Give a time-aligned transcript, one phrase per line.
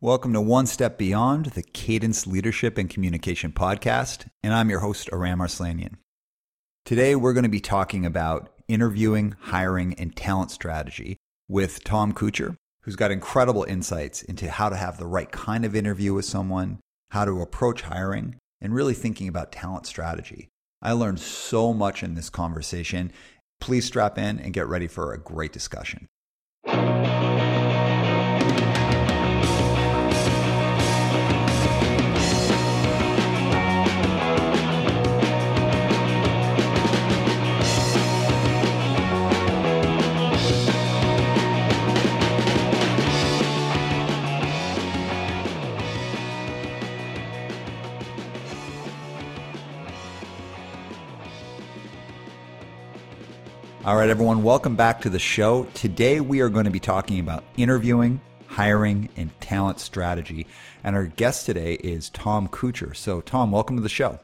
[0.00, 5.08] Welcome to One Step Beyond, the Cadence Leadership and Communication Podcast, and I'm your host,
[5.12, 5.94] Aram Arslanian.
[6.84, 11.16] Today, we're going to be talking about interviewing, hiring, and talent strategy
[11.48, 15.76] with Tom Couture, who's got incredible insights into how to have the right kind of
[15.76, 16.80] interview with someone,
[17.10, 20.48] how to approach hiring, and really thinking about talent strategy.
[20.82, 23.12] I learned so much in this conversation.
[23.60, 26.08] Please strap in and get ready for a great discussion.
[53.86, 55.64] All right, everyone, welcome back to the show.
[55.74, 60.46] Today we are going to be talking about interviewing, hiring, and talent strategy.
[60.82, 62.94] And our guest today is Tom Couture.
[62.94, 64.20] So, Tom, welcome to the show.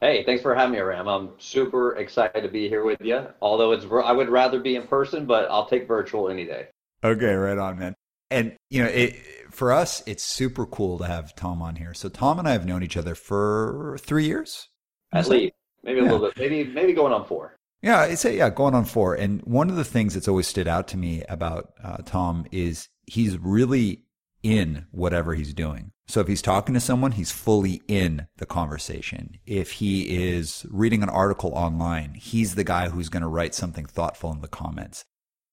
[0.00, 1.08] Hey, thanks for having me, Ram.
[1.08, 3.26] I'm super excited to be here with you.
[3.42, 6.68] Although it's, I would rather be in person, but I'll take virtual any day.
[7.02, 7.96] Okay, right on, man.
[8.30, 9.16] And you know, it,
[9.50, 11.92] for us, it's super cool to have Tom on here.
[11.92, 14.68] So, Tom and I have known each other for three years,
[15.12, 16.12] at least, maybe a yeah.
[16.12, 17.55] little bit, maybe maybe going on four.
[17.86, 19.14] Yeah, it's a, yeah, going on four.
[19.14, 22.88] And one of the things that's always stood out to me about uh, Tom is
[23.06, 24.02] he's really
[24.42, 25.92] in whatever he's doing.
[26.08, 29.38] So if he's talking to someone, he's fully in the conversation.
[29.46, 33.86] If he is reading an article online, he's the guy who's going to write something
[33.86, 35.04] thoughtful in the comments.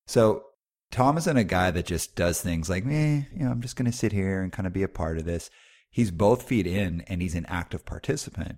[0.07, 0.41] So
[0.89, 3.91] Tom isn't a guy that just does things like, eh, you know, I'm just going
[3.91, 5.51] to sit here and kind of be a part of this.
[5.91, 8.57] He's both feet in and he's an active participant.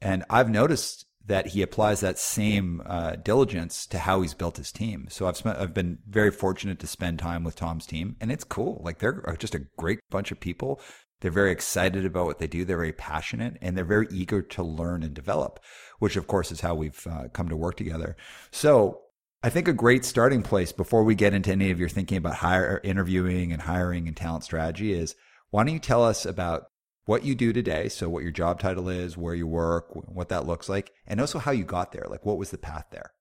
[0.00, 4.72] And I've noticed that he applies that same uh, diligence to how he's built his
[4.72, 5.06] team.
[5.10, 8.44] So I've spent, I've been very fortunate to spend time with Tom's team, and it's
[8.44, 8.80] cool.
[8.82, 10.80] Like they're just a great bunch of people.
[11.20, 12.64] They're very excited about what they do.
[12.64, 15.60] They're very passionate, and they're very eager to learn and develop,
[15.98, 18.16] which of course is how we've uh, come to work together.
[18.50, 19.02] So
[19.42, 22.36] I think a great starting place before we get into any of your thinking about
[22.36, 25.14] hire, interviewing and hiring and talent strategy is
[25.50, 26.64] why don't you tell us about
[27.08, 27.88] what you do today.
[27.88, 31.38] So, what your job title is, where you work, what that looks like, and also
[31.38, 32.04] how you got there.
[32.06, 33.12] Like, what was the path there?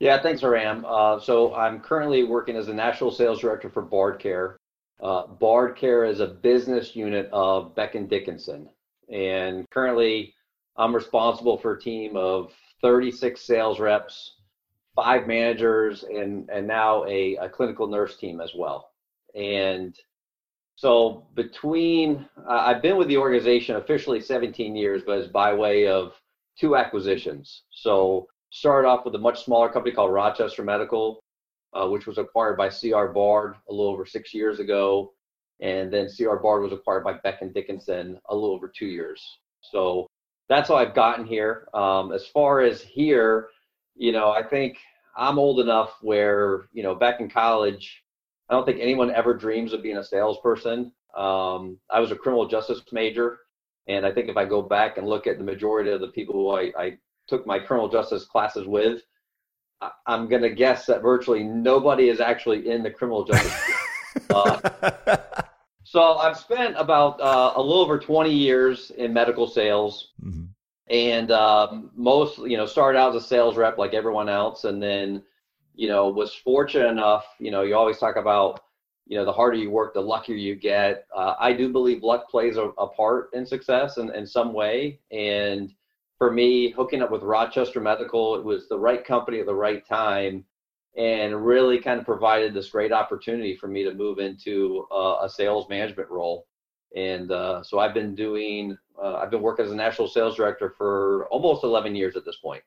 [0.00, 0.84] Yeah, thanks, Aram.
[0.84, 4.56] Uh, so, I'm currently working as a national sales director for Bard Care.
[5.00, 8.68] Uh, Bard Care is a business unit of Becton Dickinson.
[9.08, 10.34] And currently,
[10.76, 12.52] I'm responsible for a team of
[12.82, 14.34] 36 sales reps,
[14.96, 18.90] five managers, and, and now a, a clinical nurse team as well.
[19.36, 19.96] And
[20.76, 25.88] so between, uh, I've been with the organization officially 17 years, but it's by way
[25.88, 26.12] of
[26.58, 27.62] two acquisitions.
[27.70, 31.22] So started off with a much smaller company called Rochester Medical,
[31.72, 35.14] uh, which was acquired by CR Bard a little over six years ago.
[35.60, 39.22] And then CR Bard was acquired by Becton Dickinson a little over two years.
[39.62, 40.06] So
[40.50, 41.68] that's how I've gotten here.
[41.72, 43.48] Um, as far as here,
[43.94, 44.76] you know, I think
[45.16, 48.02] I'm old enough where, you know, back in college,
[48.48, 50.92] I don't think anyone ever dreams of being a salesperson.
[51.16, 53.38] Um, I was a criminal justice major,
[53.88, 56.34] and I think if I go back and look at the majority of the people
[56.34, 59.02] who I, I took my criminal justice classes with,
[59.80, 63.60] I, am going to guess that virtually nobody is actually in the criminal justice.
[64.30, 65.16] uh,
[65.84, 70.12] so I've spent about uh, a little over 20 years in medical sales.
[70.22, 70.44] Mm-hmm.
[70.88, 74.80] And um, most, you know, started out as a sales rep like everyone else, and
[74.80, 75.22] then
[75.76, 78.60] you know, was fortunate enough, you know, you always talk about,
[79.06, 81.06] you know, the harder you work, the luckier you get.
[81.14, 85.00] Uh, I do believe luck plays a, a part in success in, in some way.
[85.12, 85.72] And
[86.18, 89.86] for me, hooking up with Rochester Medical, it was the right company at the right
[89.86, 90.44] time
[90.96, 95.28] and really kind of provided this great opportunity for me to move into uh, a
[95.28, 96.46] sales management role.
[96.96, 100.70] And uh, so I've been doing, uh, I've been working as a national sales director
[100.70, 102.62] for almost 11 years at this point.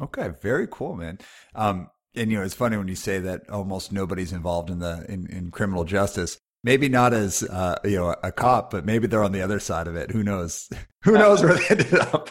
[0.00, 1.18] Okay, very cool, man.
[1.54, 5.04] Um, and you know, it's funny when you say that almost nobody's involved in the
[5.08, 6.38] in, in criminal justice.
[6.64, 9.86] Maybe not as uh, you know a cop, but maybe they're on the other side
[9.86, 10.10] of it.
[10.10, 10.68] Who knows?
[11.04, 12.30] Who knows where they ended up?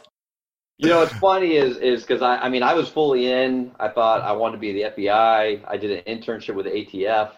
[0.77, 3.71] You know, what's funny is is because I I mean I was fully in.
[3.79, 5.63] I thought I wanted to be the FBI.
[5.65, 7.31] I did an internship with the ATF,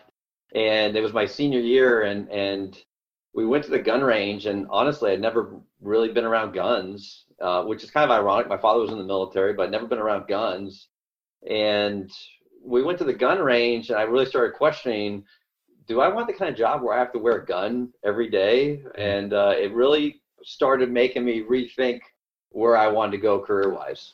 [0.56, 2.78] and it was my senior year, and and
[3.34, 4.48] we went to the gun range.
[4.48, 8.48] And honestly, I'd never really been around guns, uh, which is kind of ironic.
[8.48, 10.88] My father was in the military, but I'd never been around guns.
[11.48, 12.12] And
[12.64, 15.24] we went to the gun range and I really started questioning,
[15.88, 18.30] do I want the kind of job where I have to wear a gun every
[18.30, 18.82] day?
[18.84, 19.02] Mm-hmm.
[19.02, 22.00] And uh, it really started making me rethink
[22.50, 24.14] where I wanted to go career wise.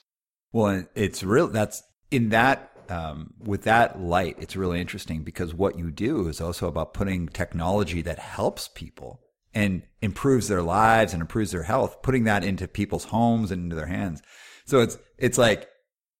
[0.51, 1.47] Well, it's real.
[1.47, 6.41] That's in that um, with that light, it's really interesting because what you do is
[6.41, 9.21] also about putting technology that helps people
[9.53, 13.75] and improves their lives and improves their health, putting that into people's homes and into
[13.75, 14.21] their hands.
[14.65, 15.69] So it's it's like,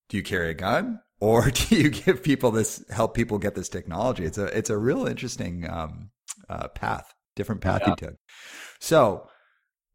[0.10, 3.70] do you carry a gun or do you give people this help people get this
[3.70, 4.26] technology?
[4.26, 6.10] It's a it's a real interesting um,
[6.50, 7.90] uh, path, different path yeah.
[7.92, 8.16] you took.
[8.82, 9.30] So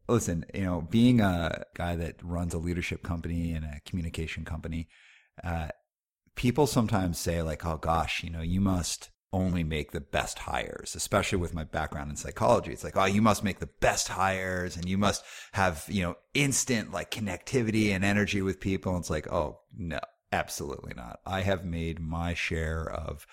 [0.07, 4.87] listen, you know, being a guy that runs a leadership company and a communication company,
[5.43, 5.67] uh,
[6.35, 10.95] people sometimes say like, "Oh gosh, you know, you must only make the best hires,
[10.95, 12.71] especially with my background in psychology.
[12.71, 16.15] It's like, oh, you must make the best hires and you must have, you know,
[16.33, 18.95] instant like connectivity and energy with people.
[18.95, 19.99] And it's like, oh, no,
[20.31, 21.19] absolutely not.
[21.25, 23.25] I have made my share of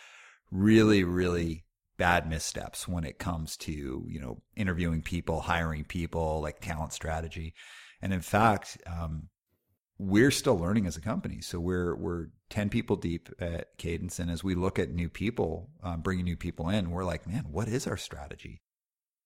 [0.51, 1.65] really, really
[1.99, 7.55] bad missteps when it comes to, you know, interviewing people, hiring people, like talent strategy.
[8.03, 9.29] And in fact, um,
[9.99, 11.41] we're still learning as a company.
[11.41, 15.71] So we're we're ten people deep at Cadence, and as we look at new people,
[15.83, 18.61] um, bringing new people in, we're like, man, what is our strategy?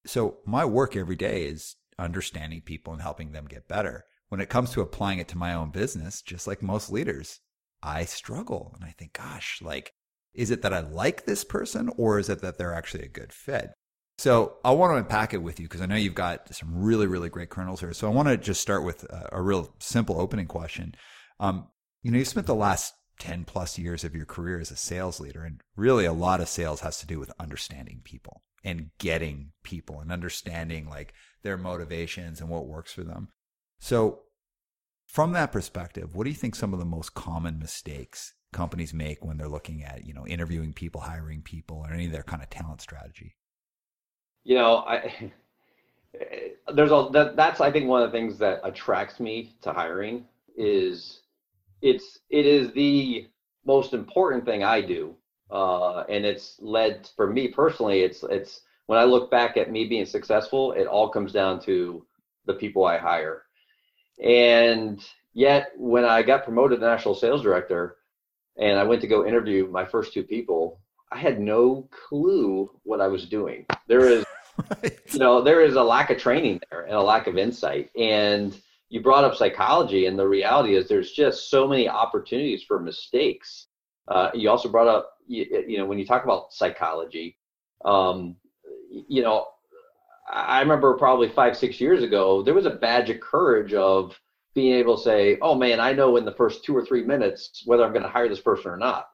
[0.06, 4.04] So my work every day is understanding people and helping them get better.
[4.28, 7.40] When it comes to applying it to my own business, just like most leaders,
[7.82, 9.92] I struggle, and I think, gosh, like,
[10.34, 13.32] is it that I like this person, or is it that they're actually a good
[13.32, 13.70] fit?
[14.18, 17.06] So I want to unpack it with you because I know you've got some really,
[17.06, 17.94] really great kernels here.
[17.94, 20.94] So I want to just start with a, a real simple opening question.
[21.40, 21.68] Um,
[22.02, 25.20] you know, you spent the last 10 plus years of your career as a sales
[25.20, 29.52] leader, and really a lot of sales has to do with understanding people and getting
[29.62, 33.28] people and understanding like their motivations and what works for them.
[33.78, 34.20] So
[35.12, 39.24] from that perspective, what do you think some of the most common mistakes companies make
[39.24, 42.42] when they're looking at, you know, interviewing people, hiring people, or any of their kind
[42.42, 43.36] of talent strategy?
[44.44, 45.32] you know, I
[46.74, 50.24] there's a that, that's I think one of the things that attracts me to hiring
[50.56, 51.20] is
[51.82, 53.28] it's it is the
[53.64, 55.14] most important thing I do,
[55.50, 58.00] uh, and it's led for me personally.
[58.00, 62.04] It's it's when I look back at me being successful, it all comes down to
[62.46, 63.44] the people I hire,
[64.22, 65.00] and
[65.32, 67.96] yet when I got promoted to national sales director,
[68.58, 70.80] and I went to go interview my first two people,
[71.12, 73.66] I had no clue what I was doing.
[73.88, 74.24] There is,
[74.82, 74.98] right.
[75.12, 77.90] you know, there is a lack of training there and a lack of insight.
[77.96, 78.56] And
[78.90, 83.68] you brought up psychology, and the reality is there's just so many opportunities for mistakes.
[84.08, 87.38] Uh, you also brought up, you, you, know, when you talk about psychology,
[87.84, 88.36] um,
[89.08, 89.46] you know,
[90.32, 94.18] I remember probably five, six years ago, there was a badge of courage of
[94.54, 97.62] being able to say, oh man, I know in the first two or three minutes
[97.66, 99.08] whether I'm going to hire this person or not.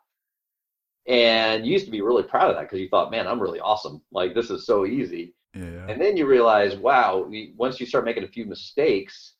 [1.07, 3.61] And you used to be really proud of that because you thought, man, I'm really
[3.61, 4.03] awesome.
[4.13, 5.35] Like this is so easy.
[5.55, 5.87] Yeah.
[5.89, 9.35] And then you realize, wow, once you start making a few mistakes,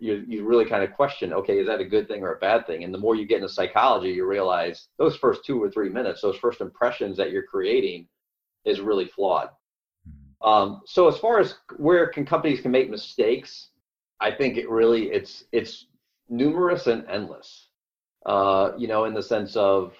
[0.00, 2.66] you you really kind of question, okay, is that a good thing or a bad
[2.66, 2.84] thing?
[2.84, 6.22] And the more you get into psychology, you realize those first two or three minutes,
[6.22, 8.08] those first impressions that you're creating,
[8.64, 9.50] is really flawed.
[10.42, 13.70] Um, so as far as where can companies can make mistakes,
[14.20, 15.86] I think it really it's it's
[16.28, 17.68] numerous and endless.
[18.26, 19.94] Uh, you know, in the sense of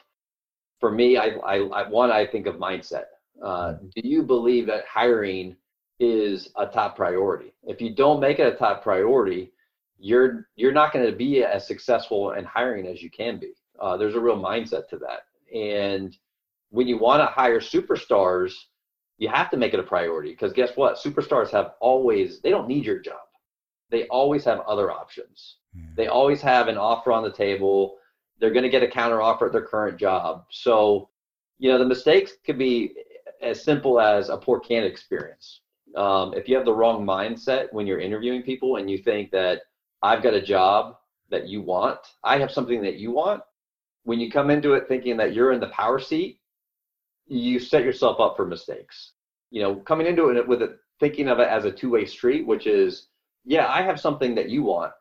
[0.81, 3.05] for me, I, I, I one, I think of mindset.
[3.43, 3.87] Uh, mm-hmm.
[3.95, 5.57] do you believe that hiring
[6.01, 7.53] is a top priority?
[7.65, 9.53] If you don't make it a top priority,
[9.99, 13.53] you're you're not going to be as successful in hiring as you can be.
[13.81, 15.23] Uh, there's a real mindset to that,
[15.57, 16.17] and
[16.71, 18.53] when you want to hire superstars,
[19.19, 20.97] you have to make it a priority because guess what?
[20.97, 23.21] Superstars have always they don't need your job.
[23.91, 25.57] They always have other options.
[25.77, 25.97] Mm.
[25.97, 27.99] They always have an offer on the table
[28.39, 30.45] they're going to get a counter offer at their current job.
[30.51, 31.09] So,
[31.59, 32.95] you know, the mistakes could be
[33.43, 35.61] as simple as a poor candidate experience.
[35.97, 39.63] Um, if you have the wrong mindset when you're interviewing people and you think that
[40.03, 40.97] I've got a job
[41.31, 43.43] that you want, I have something that you want,
[44.05, 46.38] when you come into it thinking that you're in the power seat,
[47.29, 49.13] you set yourself up for mistakes.
[49.51, 52.47] You know, coming into it with it, thinking of it as a two way street,
[52.47, 53.09] which is,
[53.45, 54.93] yeah, I have something that you want,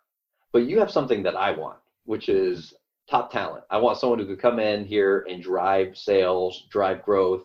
[0.52, 2.74] but you have something that I want, which is
[3.10, 3.64] top talent.
[3.70, 7.44] I want someone who could come in here and drive sales, drive growth,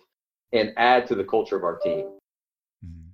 [0.53, 2.07] and add to the culture of our team.
[2.85, 3.09] Mm-hmm.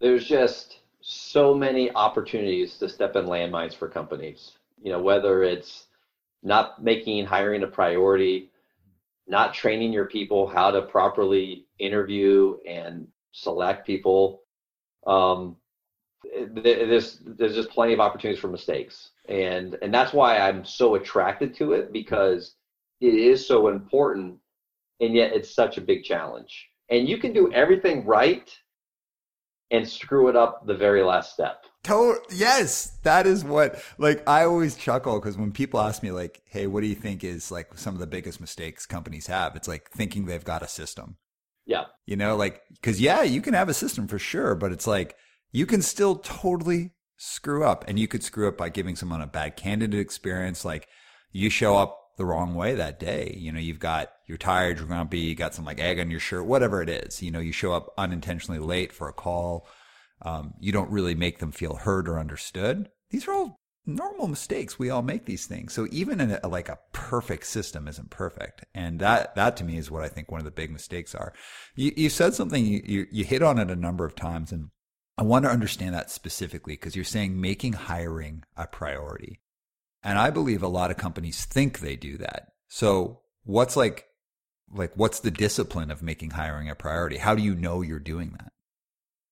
[0.00, 4.52] There's just so many opportunities to step in landmines for companies.
[4.82, 5.86] You know, whether it's
[6.42, 8.50] not making hiring a priority,
[9.26, 14.42] not training your people how to properly interview and select people.
[15.06, 15.56] Um,
[16.54, 21.54] there's there's just plenty of opportunities for mistakes and and that's why i'm so attracted
[21.54, 22.54] to it because
[23.00, 24.36] it is so important
[25.00, 28.56] and yet it's such a big challenge and you can do everything right
[29.74, 34.44] and screw it up the very last step To- yes, that is what like I
[34.44, 37.76] always chuckle because when people ask me like, "Hey, what do you think is like
[37.76, 41.18] some of the biggest mistakes companies have?" It's like thinking they've got a system.
[41.66, 41.84] Yeah.
[42.06, 45.14] You know, like cuz yeah, you can have a system for sure, but it's like
[45.52, 49.26] you can still totally screw up and you could screw up by giving someone a
[49.26, 50.88] bad candidate experience like
[51.32, 53.36] you show up the wrong way that day.
[53.38, 56.20] You know, you've got you're tired, you're grumpy, you got some like egg on your
[56.20, 57.22] shirt, whatever it is.
[57.22, 59.66] You know, you show up unintentionally late for a call
[60.22, 62.88] um, you don't really make them feel heard or understood.
[63.10, 64.78] These are all normal mistakes.
[64.78, 65.74] We all make these things.
[65.74, 68.64] So even in a, like a perfect system isn't perfect.
[68.74, 71.34] And that, that to me is what I think one of the big mistakes are.
[71.76, 74.70] You, you said something, you, you, you hit on it a number of times and
[75.16, 79.40] I want to understand that specifically because you're saying making hiring a priority.
[80.04, 82.48] And I believe a lot of companies think they do that.
[82.68, 84.06] So what's like,
[84.72, 87.16] like what's the discipline of making hiring a priority?
[87.16, 88.52] How do you know you're doing that?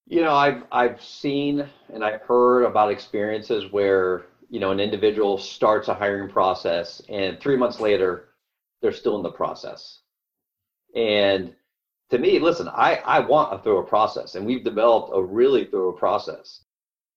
[0.05, 5.37] You know, I've I've seen and I've heard about experiences where you know an individual
[5.37, 8.29] starts a hiring process and three months later
[8.81, 10.01] they're still in the process.
[10.95, 11.53] And
[12.11, 15.93] to me, listen, I I want a thorough process, and we've developed a really thorough
[15.93, 16.62] process.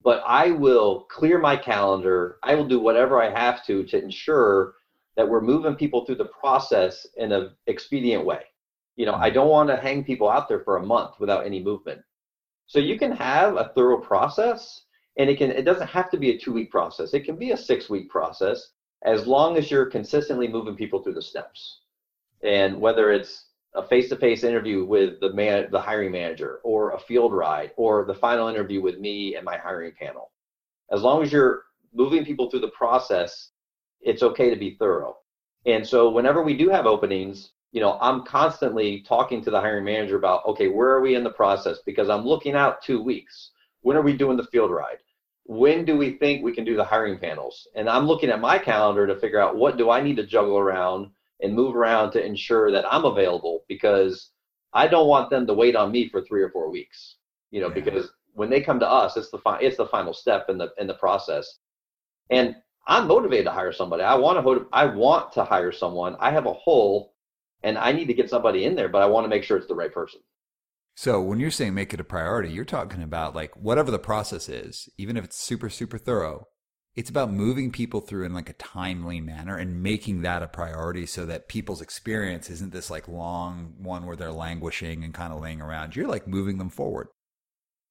[0.06, 2.38] But I will clear my calendar.
[2.44, 4.74] I will do whatever I have to to ensure
[5.16, 8.42] that we're moving people through the process in an expedient way.
[8.94, 9.34] You know, I mm-hmm.
[9.34, 12.02] don't want to hang people out there for a month without any movement.
[12.68, 14.82] So you can have a thorough process
[15.18, 17.12] and it can it doesn't have to be a two week process.
[17.12, 21.14] It can be a six week process as long as you're consistently moving people through
[21.14, 21.80] the steps.
[22.44, 23.45] And whether it's
[23.76, 28.14] a face-to-face interview with the man the hiring manager or a field ride or the
[28.14, 30.30] final interview with me and my hiring panel.
[30.90, 31.64] As long as you're
[31.94, 33.50] moving people through the process,
[34.00, 35.18] it's okay to be thorough.
[35.66, 39.84] And so whenever we do have openings, you know, I'm constantly talking to the hiring
[39.84, 41.78] manager about, okay, where are we in the process?
[41.84, 43.50] Because I'm looking out two weeks.
[43.82, 44.98] When are we doing the field ride?
[45.44, 47.68] When do we think we can do the hiring panels?
[47.74, 50.58] And I'm looking at my calendar to figure out what do I need to juggle
[50.58, 54.30] around and move around to ensure that I'm available because
[54.72, 57.16] I don't want them to wait on me for three or four weeks.
[57.50, 57.74] You know, yeah.
[57.74, 60.70] because when they come to us, it's the fi- it's the final step in the
[60.78, 61.58] in the process.
[62.30, 64.02] And I'm motivated to hire somebody.
[64.02, 66.16] I want to I want to hire someone.
[66.20, 67.14] I have a hole
[67.62, 69.66] and I need to get somebody in there, but I want to make sure it's
[69.66, 70.20] the right person.
[70.94, 74.48] So when you're saying make it a priority, you're talking about like whatever the process
[74.48, 76.46] is, even if it's super, super thorough,
[76.96, 81.04] it's about moving people through in like a timely manner and making that a priority
[81.04, 85.40] so that people's experience isn't this like long one where they're languishing and kind of
[85.40, 85.94] laying around.
[85.94, 87.08] You're like moving them forward.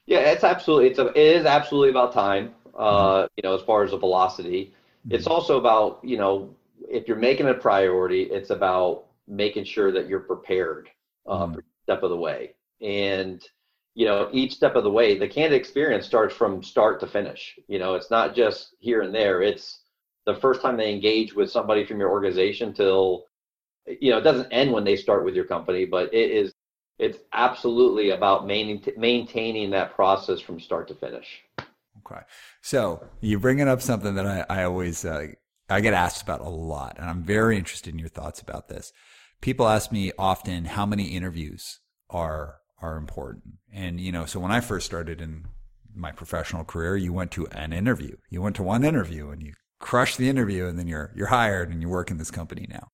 [0.07, 3.27] Yeah, it's absolutely, it's a, it is absolutely about time, uh, mm-hmm.
[3.38, 4.74] you know, as far as the velocity.
[5.05, 5.15] Mm-hmm.
[5.15, 6.55] It's also about, you know,
[6.89, 10.89] if you're making it a priority, it's about making sure that you're prepared
[11.27, 11.59] uh, mm-hmm.
[11.83, 12.55] step of the way.
[12.81, 13.41] And
[13.96, 17.58] you know, each step of the way, the candidate experience starts from start to finish.
[17.68, 19.42] You know, it's not just here and there.
[19.42, 19.82] It's
[20.25, 23.25] the first time they engage with somebody from your organization till
[23.88, 26.54] you know it doesn't end when they start with your company but it is
[26.98, 31.44] it's absolutely about maintaining that process from start to finish
[32.00, 32.22] okay
[32.62, 35.28] so you're bringing up something that i, I always uh,
[35.70, 38.92] i get asked about a lot and i'm very interested in your thoughts about this
[39.42, 43.55] people ask me often how many interviews are are important.
[43.74, 45.48] And you know, so when I first started in
[45.94, 48.15] my professional career, you went to an interview.
[48.29, 51.70] You went to one interview and you crushed the interview and then you're you're hired
[51.70, 52.89] and you work in this company now.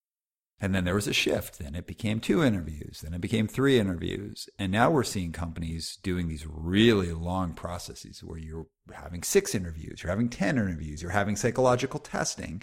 [0.63, 1.57] And then there was a shift.
[1.57, 3.01] Then it became two interviews.
[3.01, 4.47] Then it became three interviews.
[4.59, 10.03] And now we're seeing companies doing these really long processes where you're having six interviews,
[10.03, 12.61] you're having 10 interviews, you're having psychological testing.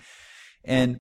[0.63, 0.99] And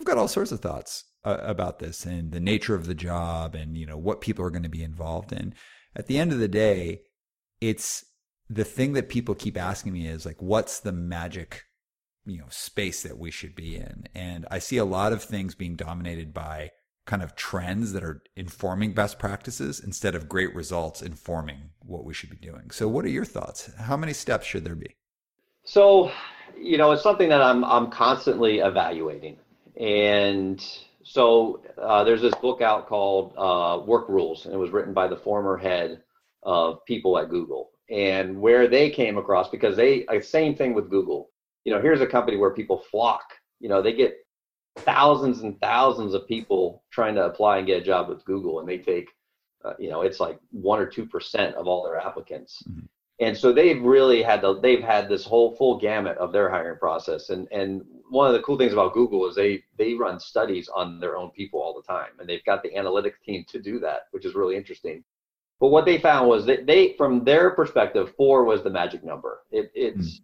[0.00, 3.54] I've got all sorts of thoughts uh, about this and the nature of the job
[3.54, 5.54] and you know what people are going to be involved in.
[5.94, 7.02] At the end of the day,
[7.60, 8.04] it's
[8.48, 11.64] the thing that people keep asking me is like, what's the magic,
[12.24, 14.04] you know, space that we should be in?
[14.14, 16.70] And I see a lot of things being dominated by
[17.04, 22.14] kind of trends that are informing best practices instead of great results informing what we
[22.14, 22.70] should be doing.
[22.70, 23.70] So what are your thoughts?
[23.78, 24.94] How many steps should there be?
[25.64, 26.10] So,
[26.58, 29.36] you know, it's something that I'm I'm constantly evaluating.
[29.78, 30.62] And
[31.08, 35.08] so uh, there's this book out called uh, Work Rules, and it was written by
[35.08, 36.02] the former head
[36.42, 37.70] of people at Google.
[37.90, 41.30] And where they came across, because they, uh, same thing with Google.
[41.64, 43.22] You know, here's a company where people flock.
[43.58, 44.16] You know, they get
[44.76, 48.68] thousands and thousands of people trying to apply and get a job with Google, and
[48.68, 49.08] they take,
[49.64, 52.62] uh, you know, it's like one or two percent of all their applicants.
[52.68, 52.84] Mm-hmm
[53.20, 56.78] and so they've really had the they've had this whole full gamut of their hiring
[56.78, 60.68] process and and one of the cool things about google is they they run studies
[60.68, 63.78] on their own people all the time and they've got the analytics team to do
[63.80, 65.02] that which is really interesting
[65.60, 69.40] But what they found was that they, from their perspective, four was the magic number.
[69.50, 70.22] It, it's mm.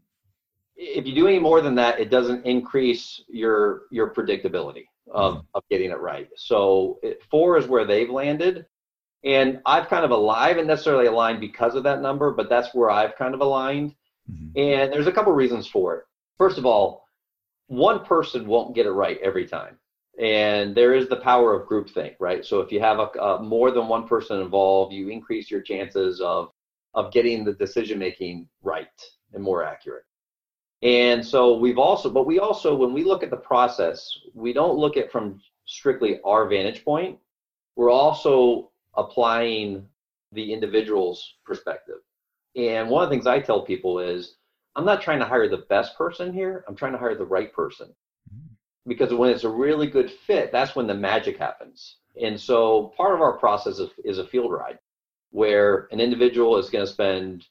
[0.77, 5.45] if you do any more than that, it doesn't increase your your predictability of, mm.
[5.55, 6.29] of getting it right.
[6.37, 8.67] So it, four is where they've landed,
[9.25, 12.91] and I've kind of alive and necessarily aligned because of that number, but that's where
[12.91, 13.95] I've kind of aligned.
[14.31, 14.59] Mm-hmm.
[14.59, 16.05] And there's a couple reasons for it.
[16.39, 17.09] First of all,
[17.69, 19.79] one person won't get it right every time
[20.19, 22.45] and there is the power of groupthink, right?
[22.45, 26.21] So if you have a, a, more than one person involved, you increase your chances
[26.21, 26.51] of
[26.95, 28.87] of getting the decision making right
[29.33, 30.05] and more accurate.
[30.83, 34.79] And so we've also, but we also, when we look at the process, we don't
[34.79, 37.19] look at from strictly our vantage point.
[37.75, 39.87] We're also applying
[40.33, 41.99] the individual's perspective.
[42.57, 44.37] And one of the things I tell people is,
[44.77, 46.65] I'm not trying to hire the best person here.
[46.69, 48.55] I'm trying to hire the right person mm-hmm.
[48.87, 51.97] because when it's a really good fit, that's when the magic happens.
[52.21, 54.79] And so part of our process is, is a field ride
[55.31, 57.45] where an individual is going to spend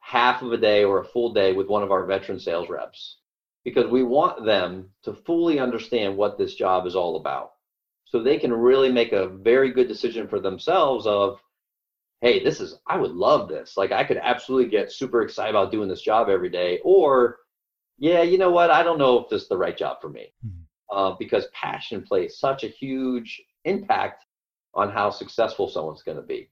[0.00, 3.18] half of a day or a full day with one of our veteran sales reps
[3.64, 7.52] because we want them to fully understand what this job is all about
[8.06, 11.38] so they can really make a very good decision for themselves of
[12.22, 15.70] hey this is i would love this like i could absolutely get super excited about
[15.70, 17.36] doing this job every day or
[17.98, 20.32] yeah you know what i don't know if this is the right job for me
[20.44, 24.24] mm-hmm uh, because passion plays such a huge impact
[24.74, 26.50] on how successful someone's going to be.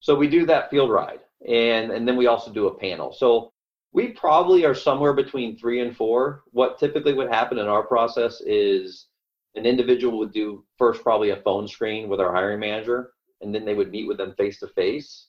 [0.00, 3.12] So we do that field ride, and and then we also do a panel.
[3.12, 3.52] So
[3.92, 6.42] we probably are somewhere between three and four.
[6.52, 9.06] What typically would happen in our process is
[9.54, 13.64] an individual would do first probably a phone screen with our hiring manager, and then
[13.64, 15.28] they would meet with them face to face,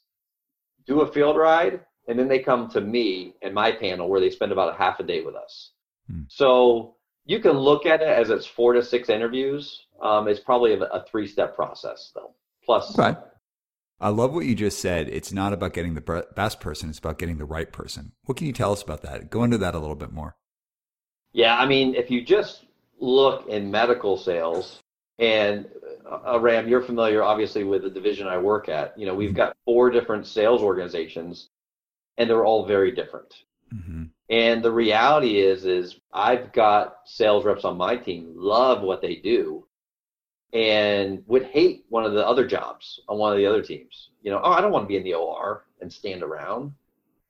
[0.85, 4.29] do a field ride, and then they come to me and my panel where they
[4.29, 5.71] spend about a half a day with us.
[6.09, 6.23] Hmm.
[6.27, 9.87] So you can look at it as it's four to six interviews.
[10.01, 12.33] Um, it's probably a, a three step process though.
[12.65, 13.19] Plus, okay.
[13.99, 15.09] I love what you just said.
[15.09, 18.13] It's not about getting the best person; it's about getting the right person.
[18.25, 19.29] What can you tell us about that?
[19.29, 20.35] Go into that a little bit more.
[21.33, 22.65] Yeah, I mean, if you just
[23.01, 24.81] look in medical sales,
[25.19, 25.67] and
[26.09, 28.97] uh, Ram, you're familiar obviously with the division I work at.
[28.97, 29.37] You know, we've mm-hmm.
[29.37, 31.49] got four different sales organizations,
[32.17, 33.33] and they're all very different.
[33.73, 34.03] Mm-hmm.
[34.29, 39.15] And the reality is, is I've got sales reps on my team love what they
[39.15, 39.67] do,
[40.53, 44.09] and would hate one of the other jobs on one of the other teams.
[44.21, 46.73] You know, oh, I don't want to be in the OR and stand around.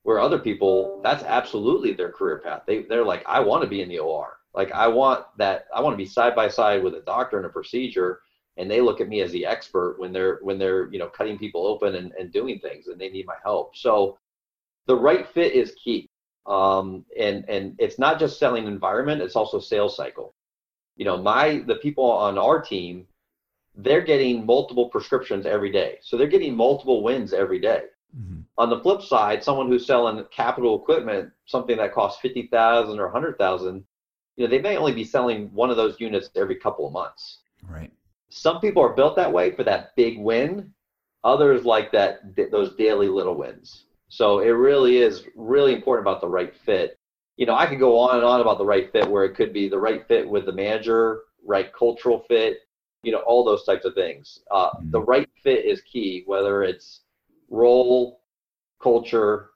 [0.04, 2.62] Where other people, that's absolutely their career path.
[2.66, 4.36] They they're like, I want to be in the OR.
[4.54, 5.66] Like I want that.
[5.74, 8.20] I want to be side by side with a doctor in a procedure,
[8.56, 11.38] and they look at me as the expert when they're when they're you know cutting
[11.38, 13.76] people open and, and doing things, and they need my help.
[13.76, 14.18] So
[14.86, 16.08] the right fit is key
[16.46, 20.34] um, and and it's not just selling environment; it's also sales cycle.
[20.96, 23.06] You know, my the people on our team,
[23.76, 27.82] they're getting multiple prescriptions every day, so they're getting multiple wins every day.
[28.16, 28.40] Mm-hmm.
[28.58, 33.08] On the flip side, someone who's selling capital equipment, something that costs fifty thousand or
[33.08, 33.84] hundred thousand,
[34.36, 37.38] you know, they may only be selling one of those units every couple of months.
[37.68, 37.92] Right.
[38.30, 40.72] Some people are built that way for that big win.
[41.24, 43.84] Others like that those daily little wins.
[44.08, 46.98] So it really is really important about the right fit.
[47.36, 49.52] You know, I could go on and on about the right fit where it could
[49.52, 52.58] be the right fit with the manager, right cultural fit,
[53.02, 54.40] you know, all those types of things.
[54.50, 54.90] Uh, mm-hmm.
[54.90, 57.00] The right fit is key, whether it's
[57.48, 58.20] role,
[58.82, 59.50] culture,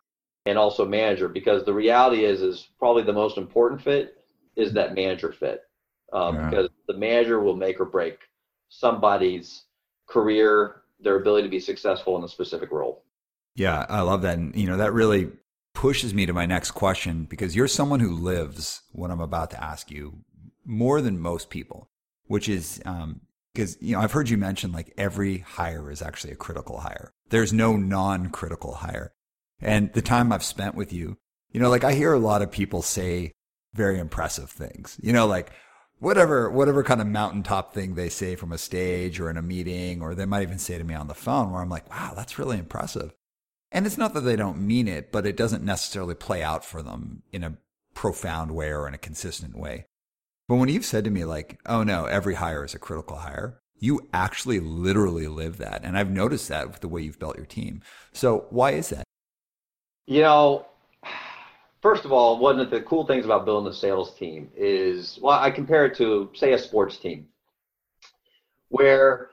[0.47, 4.16] and also manager, because the reality is, is probably the most important fit
[4.57, 5.63] is that manager fit,
[6.13, 6.51] um, yeah.
[6.51, 8.19] because the manager will make or break
[8.69, 9.65] somebody's
[10.09, 13.05] career, their ability to be successful in a specific role.
[13.55, 14.39] Yeah, I love that.
[14.39, 15.31] And, you know, that really
[15.75, 19.63] pushes me to my next question because you're someone who lives what I'm about to
[19.63, 20.21] ask you
[20.65, 21.91] more than most people,
[22.27, 23.21] which is, um,
[23.53, 27.15] because, you know, I've heard you mention like every hire is actually a critical hire.
[27.31, 29.13] There's no non critical hire.
[29.61, 31.17] And the time I've spent with you,
[31.51, 33.33] you know, like I hear a lot of people say
[33.77, 35.53] very impressive things, you know, like,
[35.99, 40.03] whatever whatever kind of mountaintop thing they say from a stage or in a meeting
[40.03, 42.39] or they might even say to me on the phone where I'm like, wow, that's
[42.39, 43.15] really impressive.
[43.73, 46.83] And it's not that they don't mean it, but it doesn't necessarily play out for
[46.83, 47.57] them in a
[47.95, 49.87] profound way or in a consistent way.
[50.49, 53.61] But when you've said to me, like, oh no, every hire is a critical hire,
[53.79, 55.83] you actually literally live that.
[55.83, 57.83] And I've noticed that with the way you've built your team.
[58.13, 59.05] So why is that?
[60.07, 60.67] You know,
[61.87, 65.39] first of all, one of the cool things about building a sales team is, well,
[65.39, 67.29] I compare it to, say, a sports team,
[68.71, 69.31] where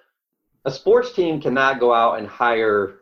[0.65, 2.99] a sports team cannot go out and hire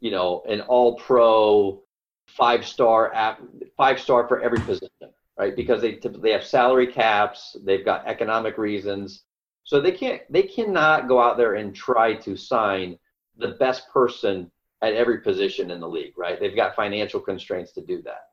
[0.00, 1.82] you know, an all pro
[2.26, 3.40] five star app,
[3.76, 5.56] five star for every position, right?
[5.56, 9.24] Because they typically have salary caps, they've got economic reasons.
[9.64, 12.98] So they can't, they cannot go out there and try to sign
[13.36, 16.38] the best person at every position in the league, right?
[16.38, 18.25] They've got financial constraints to do that.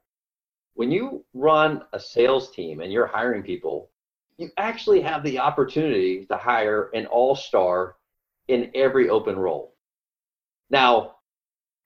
[0.76, 3.90] When you run a sales team and you're hiring people,
[4.38, 7.96] you actually have the opportunity to hire an all-star
[8.48, 9.76] in every open role.
[10.70, 11.16] Now,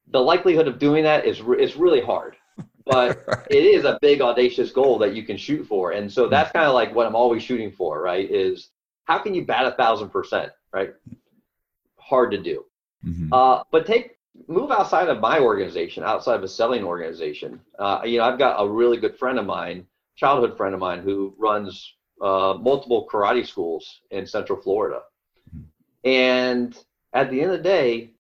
[0.10, 2.38] the likelihood of doing that is is really hard,
[2.86, 3.48] but right.
[3.50, 5.92] it is a big audacious goal that you can shoot for.
[5.92, 8.30] And so that's kind of like what I'm always shooting for, right?
[8.30, 8.70] Is
[9.04, 10.94] how can you bat a thousand percent, right?
[11.98, 12.66] Hard to do.
[13.06, 13.34] Mm-hmm.
[13.34, 14.17] Uh, but take
[14.48, 17.60] move outside of my organization, outside of a selling organization.
[17.80, 21.00] Uh, you know, I've got a really good friend of mine, childhood friend of mine,
[21.00, 25.02] who runs uh, multiple karate schools in Central Florida.
[26.04, 26.78] And
[27.14, 28.14] at the end of the day,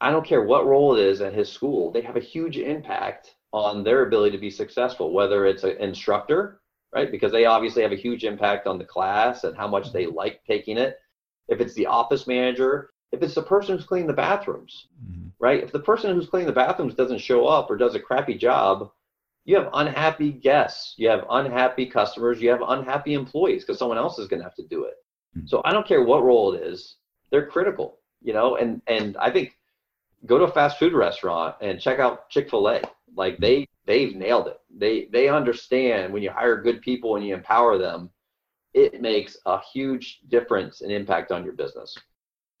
[0.00, 3.34] I don't care what role it is at his school, they have a huge impact
[3.52, 6.60] on their ability to be successful, whether it's an instructor,
[6.94, 7.10] right?
[7.10, 10.40] Because they obviously have a huge impact on the class and how much they like
[10.46, 10.98] taking it.
[11.48, 15.28] If it's the office manager, if it's the person who's cleaning the bathrooms, mm-hmm.
[15.38, 15.62] right?
[15.62, 18.90] If the person who's cleaning the bathrooms doesn't show up or does a crappy job,
[19.44, 24.18] you have unhappy guests, you have unhappy customers, you have unhappy employees because someone else
[24.18, 24.94] is going to have to do it.
[25.36, 25.46] Mm-hmm.
[25.46, 26.96] So I don't care what role it is,
[27.30, 28.56] they're critical, you know.
[28.56, 29.56] And and I think
[30.26, 32.82] go to a fast food restaurant and check out Chick Fil A.
[33.16, 33.42] Like mm-hmm.
[33.42, 34.60] they they've nailed it.
[34.76, 38.10] They they understand when you hire good people and you empower them,
[38.74, 41.96] it makes a huge difference and impact on your business.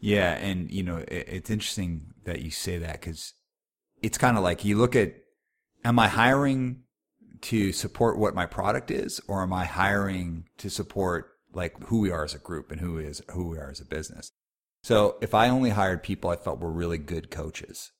[0.00, 3.34] Yeah, and you know it, it's interesting that you say that because
[4.02, 5.14] it's kind of like you look at,
[5.84, 6.82] am I hiring
[7.40, 12.10] to support what my product is, or am I hiring to support like who we
[12.10, 14.30] are as a group and who is who we are as a business?
[14.82, 17.90] So if I only hired people I felt were really good coaches,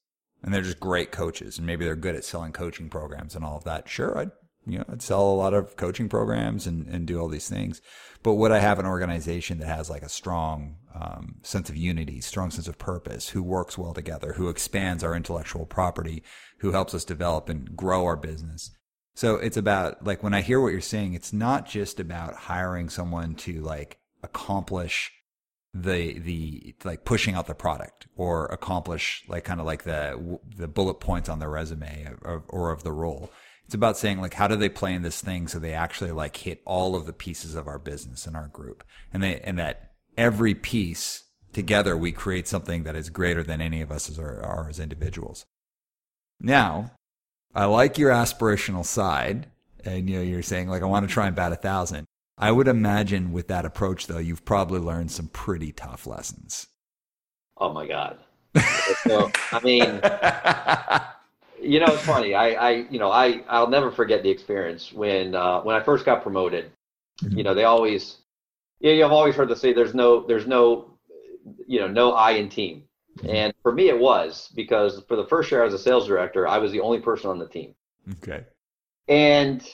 [0.42, 3.56] and they're just great coaches, and maybe they're good at selling coaching programs and all
[3.56, 4.30] of that, sure, I'd
[4.68, 7.80] you know, I'd sell a lot of coaching programs and, and do all these things.
[8.22, 12.20] But would I have an organization that has like a strong um, sense of unity,
[12.20, 16.22] strong sense of purpose, who works well together, who expands our intellectual property,
[16.58, 18.70] who helps us develop and grow our business?
[19.14, 22.88] So it's about like when I hear what you're saying, it's not just about hiring
[22.88, 25.12] someone to like accomplish
[25.74, 30.68] the the like pushing out the product or accomplish like kind of like the the
[30.68, 33.30] bullet points on the resume or, or of the role
[33.66, 36.38] it's about saying like how do they play in this thing so they actually like
[36.38, 38.82] hit all of the pieces of our business and our group
[39.12, 39.87] and they and that
[40.18, 44.42] every piece together we create something that is greater than any of us as are,
[44.42, 45.46] are as individuals
[46.40, 46.90] now
[47.54, 49.46] i like your aspirational side
[49.84, 52.04] and you know you're saying like i want to try and bat a thousand
[52.36, 56.66] i would imagine with that approach though you've probably learned some pretty tough lessons
[57.56, 58.18] oh my god
[59.06, 60.00] so, i mean
[61.60, 62.34] you know, it's funny.
[62.34, 66.04] I, I, you know, I, I'll never forget the experience when, uh, when I first
[66.04, 66.70] got promoted.
[67.22, 67.36] Mm-hmm.
[67.36, 68.18] You know, they always,
[68.80, 70.98] yeah, you have always heard them say, "There's no, there's no,
[71.66, 72.84] you know, no I in team."
[73.18, 73.30] Mm-hmm.
[73.34, 76.58] And for me, it was because for the first year as a sales director, I
[76.58, 77.74] was the only person on the team.
[78.22, 78.44] Okay.
[79.08, 79.66] And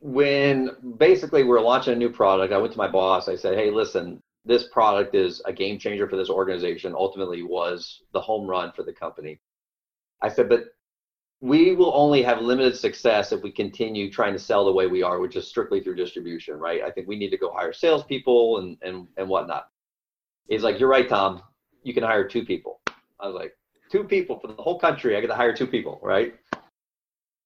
[0.00, 3.28] when basically we we're launching a new product, I went to my boss.
[3.28, 6.94] I said, "Hey, listen, this product is a game changer for this organization.
[6.94, 9.40] Ultimately, was the home run for the company."
[10.22, 10.64] I said, "But
[11.40, 15.02] we will only have limited success if we continue trying to sell the way we
[15.02, 16.82] are, which is strictly through distribution, right?
[16.82, 19.68] I think we need to go hire salespeople and and and whatnot.
[20.48, 21.42] He's like, you're right, Tom.
[21.84, 22.80] You can hire two people.
[23.20, 23.56] I was like,
[23.90, 25.16] two people for the whole country.
[25.16, 26.34] I get to hire two people, right?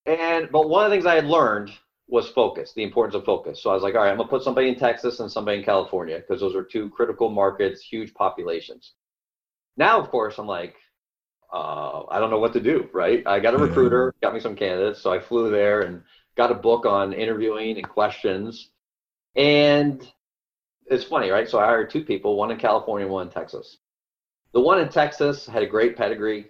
[0.05, 1.71] And but one of the things I had learned
[2.07, 3.61] was focus, the importance of focus.
[3.61, 5.63] So I was like, all right, I'm gonna put somebody in Texas and somebody in
[5.63, 8.93] California because those are two critical markets, huge populations.
[9.77, 10.75] Now, of course, I'm like,
[11.53, 13.21] uh, I don't know what to do, right?
[13.27, 14.99] I got a recruiter, got me some candidates.
[14.99, 16.01] So I flew there and
[16.35, 18.69] got a book on interviewing and questions.
[19.35, 20.05] And
[20.87, 21.47] it's funny, right?
[21.47, 23.77] So I hired two people, one in California, one in Texas.
[24.53, 26.49] The one in Texas had a great pedigree,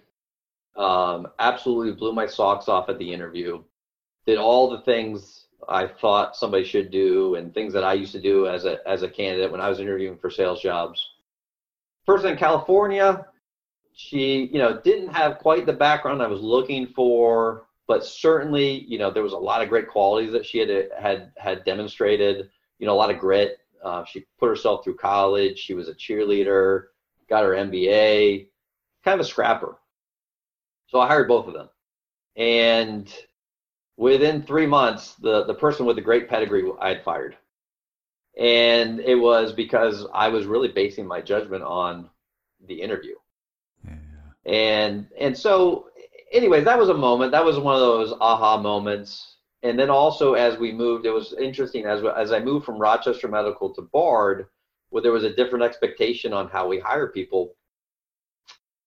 [0.76, 3.62] um, absolutely blew my socks off at the interview,
[4.26, 8.20] did all the things I thought somebody should do and things that I used to
[8.20, 11.06] do as a, as a candidate when I was interviewing for sales jobs.
[12.06, 13.26] Person in California,
[13.94, 18.98] she, you know, didn't have quite the background I was looking for, but certainly, you
[18.98, 22.50] know, there was a lot of great qualities that she had had had demonstrated.
[22.78, 23.58] You know, a lot of grit.
[23.82, 25.58] Uh, she put herself through college.
[25.58, 26.86] She was a cheerleader,
[27.28, 28.48] got her MBA,
[29.04, 29.76] kind of a scrapper.
[30.88, 31.68] So I hired both of them,
[32.36, 33.12] and
[33.96, 37.36] within three months, the the person with the great pedigree I had fired,
[38.36, 42.10] and it was because I was really basing my judgment on
[42.66, 43.14] the interview
[44.46, 45.86] and and so
[46.32, 50.34] anyways that was a moment that was one of those aha moments and then also
[50.34, 54.46] as we moved it was interesting as as i moved from rochester medical to bard
[54.90, 57.54] where there was a different expectation on how we hire people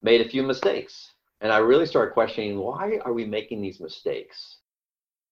[0.02, 4.58] made a few mistakes and I really started questioning why are we making these mistakes?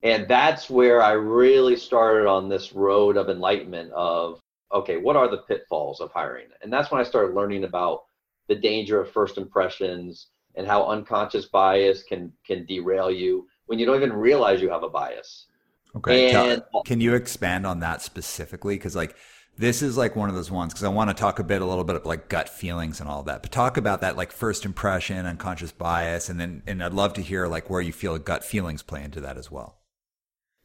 [0.03, 4.39] And that's where I really started on this road of enlightenment of
[4.73, 6.47] okay, what are the pitfalls of hiring?
[6.61, 8.03] And that's when I started learning about
[8.47, 13.85] the danger of first impressions and how unconscious bias can can derail you when you
[13.85, 15.47] don't even realize you have a bias.
[15.95, 16.31] Okay.
[16.31, 18.75] And, can you expand on that specifically?
[18.75, 19.15] Because like
[19.57, 21.65] this is like one of those ones because I want to talk a bit, a
[21.65, 23.41] little bit of like gut feelings and all that.
[23.41, 27.21] But talk about that like first impression, unconscious bias, and then and I'd love to
[27.21, 29.77] hear like where you feel gut feelings play into that as well.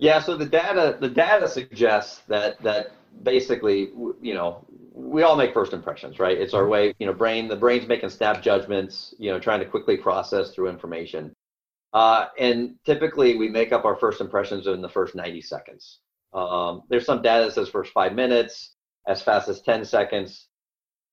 [0.00, 0.20] Yeah.
[0.20, 5.72] So the data the data suggests that that basically you know we all make first
[5.72, 6.36] impressions, right?
[6.36, 9.66] It's our way, you know, brain, the brain's making snap judgments, you know, trying to
[9.66, 11.34] quickly process through information.
[11.92, 16.00] Uh, and typically we make up our first impressions in the first 90 seconds.
[16.32, 18.74] Um, there's some data that says first five minutes,
[19.06, 20.46] as fast as 10 seconds.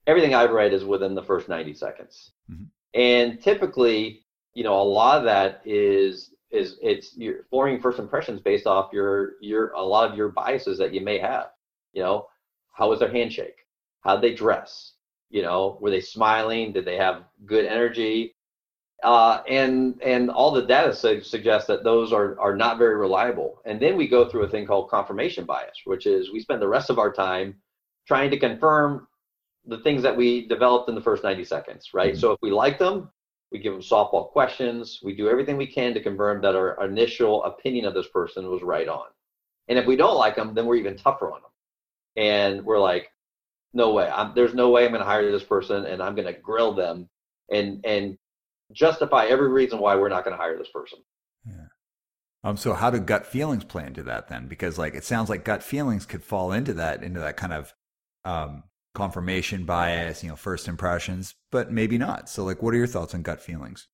[0.05, 2.31] Everything I've read is within the first 90 seconds.
[2.51, 2.65] Mm-hmm.
[2.93, 8.41] And typically, you know, a lot of that is is it's you're forming first impressions
[8.41, 11.47] based off your your a lot of your biases that you may have.
[11.93, 12.27] You know,
[12.73, 13.65] how was their handshake?
[14.01, 14.93] How'd they dress?
[15.29, 16.73] You know, were they smiling?
[16.73, 18.35] Did they have good energy?
[19.03, 23.61] Uh, and and all the data su- suggests that those are are not very reliable.
[23.65, 26.67] And then we go through a thing called confirmation bias, which is we spend the
[26.67, 27.55] rest of our time
[28.07, 29.07] trying to confirm
[29.65, 32.13] the things that we developed in the first 90 seconds, right?
[32.13, 32.19] Mm-hmm.
[32.19, 33.11] So if we like them,
[33.51, 34.99] we give them softball questions.
[35.03, 38.61] We do everything we can to confirm that our initial opinion of this person was
[38.61, 39.07] right on.
[39.67, 42.23] And if we don't like them, then we're even tougher on them.
[42.23, 43.11] And we're like,
[43.73, 44.09] no way.
[44.09, 46.73] I'm, there's no way I'm going to hire this person, and I'm going to grill
[46.73, 47.09] them
[47.51, 48.17] and and
[48.73, 50.99] justify every reason why we're not going to hire this person.
[51.45, 51.67] Yeah.
[52.43, 52.57] Um.
[52.57, 54.47] So how do gut feelings play into that then?
[54.47, 57.73] Because like it sounds like gut feelings could fall into that into that kind of
[58.25, 58.63] um,
[58.97, 62.29] confirmation bias, you know, first impressions, but maybe not.
[62.29, 63.87] So like, what are your thoughts on gut feelings?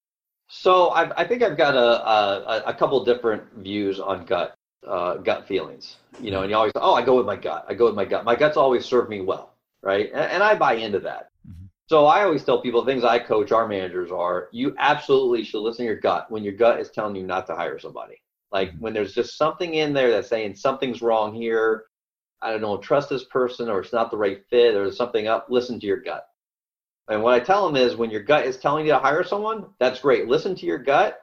[0.48, 4.56] So I've, I think I've got a, a, a couple different views on gut
[4.88, 5.98] uh, gut feelings.
[6.20, 7.66] You know, and you always oh I go with my gut.
[7.68, 8.26] I go with my gut.
[8.26, 10.10] My gut's always served me well right?
[10.13, 11.30] And, and I buy into that.
[11.48, 11.66] Mm-hmm.
[11.88, 15.86] So I always tell people things I coach our managers are you absolutely should listen
[15.86, 18.16] to your gut when your gut is telling you not to hire somebody.
[18.52, 18.80] Like mm-hmm.
[18.80, 21.86] when there's just something in there that's saying something's wrong here,
[22.43, 25.47] I don't know, trust this person or it's not the right fit or something up,
[25.49, 26.27] listen to your gut.
[27.10, 29.65] And what I tell them is when your gut is telling you to hire someone,
[29.79, 30.27] that's great.
[30.27, 31.19] Listen to your gut.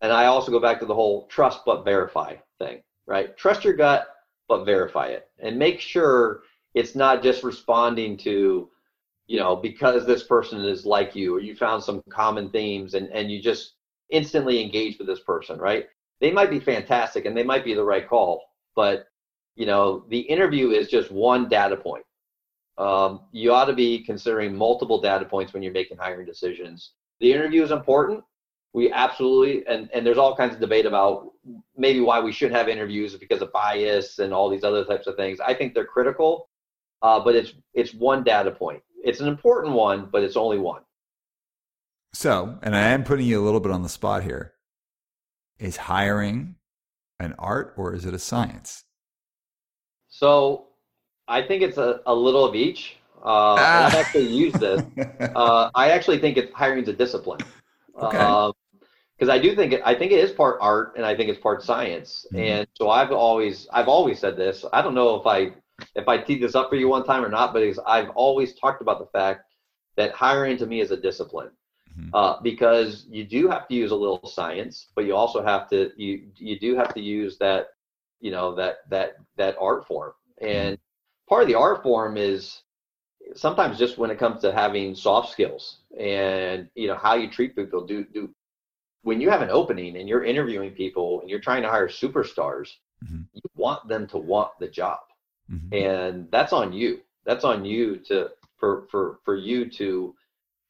[0.00, 3.36] And I also go back to the whole trust but verify thing, right?
[3.36, 4.08] Trust your gut
[4.48, 6.42] but verify it and make sure
[6.74, 8.68] it's not just responding to
[9.26, 13.08] you know because this person is like you or you found some common themes and
[13.08, 13.74] and you just
[14.10, 15.86] instantly engage with this person right
[16.20, 18.42] they might be fantastic and they might be the right call
[18.76, 19.06] but
[19.56, 22.04] you know the interview is just one data point
[22.78, 27.32] um, you ought to be considering multiple data points when you're making hiring decisions the
[27.32, 28.22] interview is important
[28.72, 31.32] we absolutely and and there's all kinds of debate about
[31.76, 35.16] maybe why we should have interviews because of bias and all these other types of
[35.16, 36.48] things i think they're critical
[37.02, 38.82] uh, but it's it's one data point.
[39.04, 40.82] It's an important one, but it's only one.
[42.12, 44.54] So, and I am putting you a little bit on the spot here.
[45.58, 46.56] Is hiring
[47.20, 48.84] an art or is it a science?
[50.16, 50.68] So,
[51.28, 52.96] I think it's a, a little of each.
[53.18, 53.86] Uh, ah.
[53.86, 54.82] I've actually used this.
[55.36, 57.40] Uh, I actually think it's hiring is a discipline.
[58.00, 58.16] Okay.
[59.18, 61.28] because um, I do think it, I think it is part art and I think
[61.28, 62.24] it's part science.
[62.28, 62.38] Mm-hmm.
[62.38, 64.64] And so I've always I've always said this.
[64.72, 65.52] I don't know if I
[65.94, 68.80] if I teed this up for you one time or not, but I've always talked
[68.80, 69.42] about the fact
[69.98, 71.50] that hiring to me is a discipline.
[71.98, 72.14] Mm-hmm.
[72.14, 75.90] Uh, because you do have to use a little science, but you also have to
[75.96, 77.75] you you do have to use that
[78.20, 80.12] you know that that that art form.
[80.42, 80.56] Mm-hmm.
[80.56, 80.78] And
[81.28, 82.62] part of the art form is
[83.34, 87.56] sometimes just when it comes to having soft skills and you know how you treat
[87.56, 87.86] people.
[87.86, 88.30] Do do
[89.02, 92.70] when you have an opening and you're interviewing people and you're trying to hire superstars,
[93.04, 93.22] mm-hmm.
[93.32, 94.98] you want them to want the job
[95.50, 95.74] mm-hmm.
[95.74, 100.14] and that's on you that's on you to for for for you to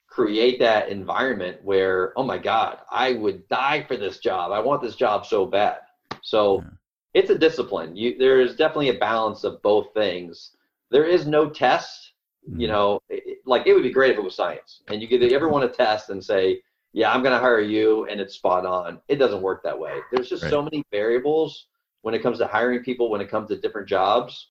[0.08, 4.80] create that environment where oh my god i would die for this job i want
[4.80, 5.78] this job so bad
[6.22, 6.68] so yeah.
[7.16, 10.50] It's a discipline you there is definitely a balance of both things
[10.90, 12.12] there is no test
[12.48, 12.60] mm-hmm.
[12.60, 15.22] you know it, like it would be great if it was science and you could
[15.32, 16.60] ever want to test and say
[16.92, 19.98] yeah i'm going to hire you and it's spot on it doesn't work that way
[20.12, 20.50] there's just right.
[20.50, 21.68] so many variables
[22.02, 24.50] when it comes to hiring people when it comes to different jobs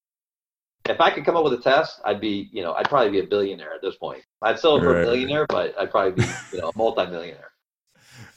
[0.88, 3.18] if I could come up with a test, I'd be, you know, I'd probably be
[3.18, 4.22] a billionaire at this point.
[4.44, 5.02] I'd still be right.
[5.02, 7.50] a billionaire, but I'd probably be, you know, a multimillionaire.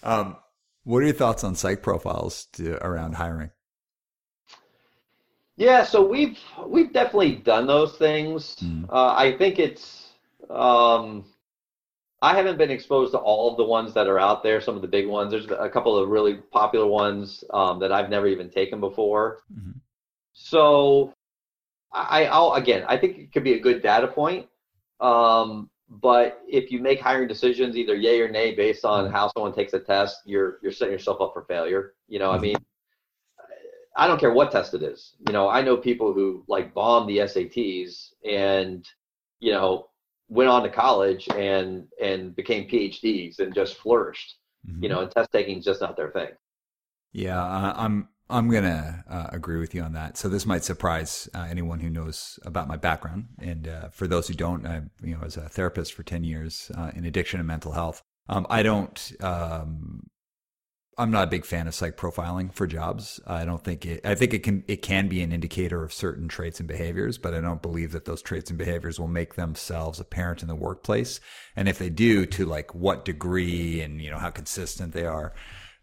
[0.03, 0.37] Um,
[0.85, 3.51] what are your thoughts on psych profiles to, around hiring?
[5.59, 8.57] Yeah, so we've we've definitely done those things.
[8.63, 8.89] Mm.
[8.89, 10.11] Uh, I think it's
[10.49, 11.25] um,
[12.23, 14.61] I haven't been exposed to all of the ones that are out there.
[14.61, 15.33] Some of the big ones.
[15.33, 19.41] There's a couple of really popular ones um, that I've never even taken before.
[19.53, 19.73] Mm-hmm.
[20.33, 21.13] So,
[21.93, 24.47] I, I'll again, I think it could be a good data point.
[25.01, 29.15] Um, but if you make hiring decisions, either yay or nay, based on mm-hmm.
[29.15, 31.95] how someone takes a test, you're you're setting yourself up for failure.
[32.07, 32.43] You know, I mm-hmm.
[32.43, 32.57] mean,
[33.99, 35.15] I don't care what test it is.
[35.27, 38.87] You know, I know people who like bomb the SATs and
[39.41, 39.89] you know
[40.29, 44.37] went on to college and and became PhDs and just flourished.
[44.67, 44.85] Mm-hmm.
[44.85, 46.31] You know, and test taking is just not their thing.
[47.13, 47.43] Yeah,
[47.77, 50.17] I'm I'm gonna uh, agree with you on that.
[50.17, 54.29] So this might surprise uh, anyone who knows about my background, and uh, for those
[54.29, 57.47] who don't, I you know as a therapist for ten years uh, in addiction and
[57.47, 58.03] mental health.
[58.29, 59.13] Um, I don't.
[59.21, 60.07] Um,
[60.99, 63.21] I'm not a big fan of psych profiling for jobs.
[63.25, 64.05] I don't think it.
[64.05, 67.35] I think it can it can be an indicator of certain traits and behaviors, but
[67.35, 71.21] I don't believe that those traits and behaviors will make themselves apparent in the workplace.
[71.55, 75.35] And if they do, to like what degree and you know how consistent they are.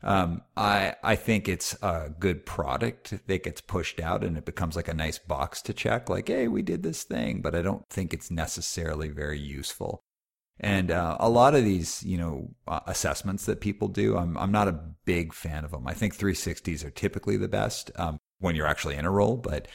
[0.04, 4.76] Um, I I think it's a good product that gets pushed out and it becomes
[4.76, 7.88] like a nice box to check, like, hey, we did this thing, but I don't
[7.90, 10.05] think it's necessarily very useful.
[10.60, 14.52] And uh, a lot of these, you know, uh, assessments that people do, I'm I'm
[14.52, 15.86] not a big fan of them.
[15.86, 19.68] I think 360s are typically the best um, when you're actually in a role, but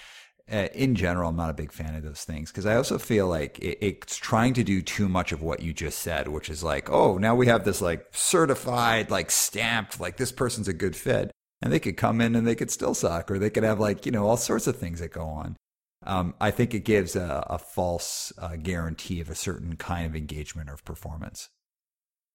[0.51, 3.29] uh, in general, I'm not a big fan of those things because I also feel
[3.29, 6.65] like it, it's trying to do too much of what you just said, which is
[6.65, 10.97] like, oh, now we have this like certified, like stamped, like this person's a good
[10.97, 11.31] fit.
[11.63, 14.07] And they could come in and they could still suck, or they could have like,
[14.07, 15.57] you know, all sorts of things that go on.
[16.03, 20.17] Um, I think it gives a, a false uh, guarantee of a certain kind of
[20.17, 21.51] engagement or performance.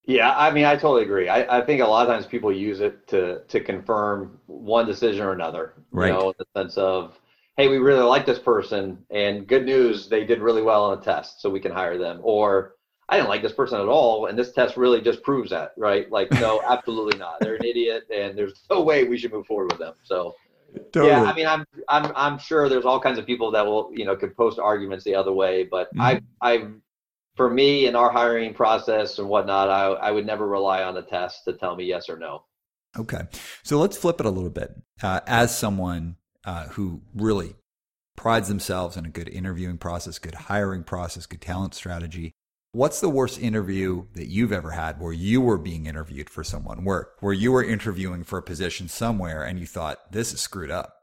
[0.07, 1.29] Yeah, I mean, I totally agree.
[1.29, 5.25] I, I think a lot of times people use it to to confirm one decision
[5.25, 5.73] or another.
[5.91, 6.07] Right.
[6.07, 7.19] You know, in the sense of
[7.57, 11.01] hey, we really like this person, and good news, they did really well on a
[11.01, 12.19] test, so we can hire them.
[12.21, 12.75] Or
[13.07, 16.11] I didn't like this person at all, and this test really just proves that, right?
[16.11, 17.39] Like, no, absolutely not.
[17.39, 19.93] They're an idiot, and there's no way we should move forward with them.
[20.03, 20.35] So,
[20.91, 21.07] totally.
[21.07, 24.05] yeah, I mean, I'm, I'm, I'm sure there's all kinds of people that will, you
[24.05, 26.01] know, could post arguments the other way, but mm-hmm.
[26.01, 26.67] I, I,
[27.35, 31.01] for me in our hiring process and whatnot, I, I would never rely on the
[31.01, 32.45] test to tell me yes or no.
[32.97, 33.21] Okay,
[33.63, 34.73] so let's flip it a little bit.
[35.03, 37.55] Uh, as someone uh, who really
[38.15, 42.34] prides themselves on a good interviewing process, good hiring process, good talent strategy.
[42.75, 46.83] What's the worst interview that you've ever had where you were being interviewed for someone,
[46.83, 50.69] where where you were interviewing for a position somewhere and you thought this is screwed
[50.69, 50.93] up?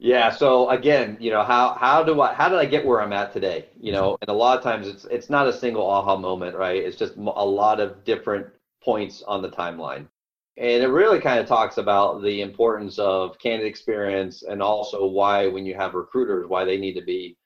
[0.00, 0.30] Yeah.
[0.30, 3.32] So again, you know, how how do I how did I get where I'm at
[3.32, 3.66] today?
[3.80, 4.22] You know, mm-hmm.
[4.22, 6.82] and a lot of times it's it's not a single aha moment, right?
[6.82, 8.48] It's just a lot of different
[8.82, 10.08] points on the timeline.
[10.56, 15.46] And it really kind of talks about the importance of candidate experience and also why,
[15.46, 17.36] when you have recruiters, why they need to be,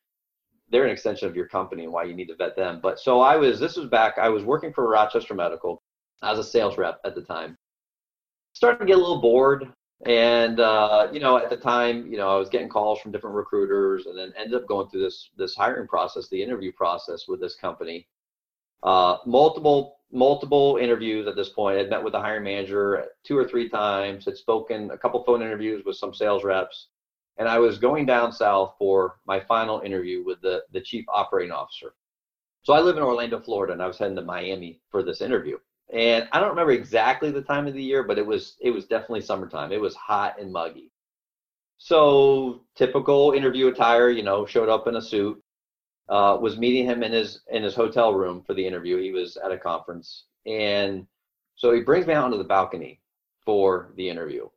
[0.70, 2.81] they're an extension of your company and why you need to vet them.
[2.83, 5.83] But so I was, this was back, I was working for Rochester Medical.
[6.22, 7.57] I was a sales rep at the time.
[8.55, 9.72] Started to get a little bored.
[10.05, 13.37] And, uh, you know, at the time, you know, I was getting calls from different
[13.37, 17.40] recruiters and then ended up going through this, this hiring process, the interview process with
[17.40, 18.07] this company.
[18.83, 21.79] Uh, multiple multiple interviews at this point.
[21.79, 25.42] I'd met with the hiring manager two or three times, had spoken a couple phone
[25.42, 26.88] interviews with some sales reps,
[27.38, 31.53] and I was going down south for my final interview with the, the chief operating
[31.53, 31.94] officer.
[32.62, 35.59] So I live in Orlando, Florida, and I was heading to Miami for this interview.
[35.92, 38.87] And I don't remember exactly the time of the year, but it was it was
[38.87, 39.70] definitely summertime.
[39.70, 40.90] It was hot and muggy.
[41.79, 45.40] So typical interview attire, you know, showed up in a suit,
[46.09, 49.01] uh, was meeting him in his in his hotel room for the interview.
[49.01, 51.07] He was at a conference, and
[51.55, 53.01] so he brings me out onto the balcony
[53.44, 54.49] for the interview.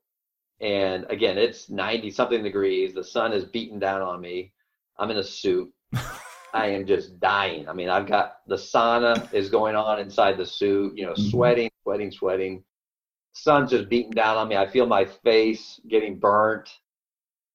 [0.62, 2.94] And again, it's 90 something degrees.
[2.94, 4.52] The sun is beating down on me.
[4.98, 5.72] I'm in a suit.
[6.54, 7.70] I am just dying.
[7.70, 11.30] I mean, I've got the sauna is going on inside the suit, you know, mm-hmm.
[11.30, 12.64] sweating, sweating, sweating.
[13.34, 14.58] Sun's just beating down on me.
[14.58, 16.70] I feel my face getting burnt.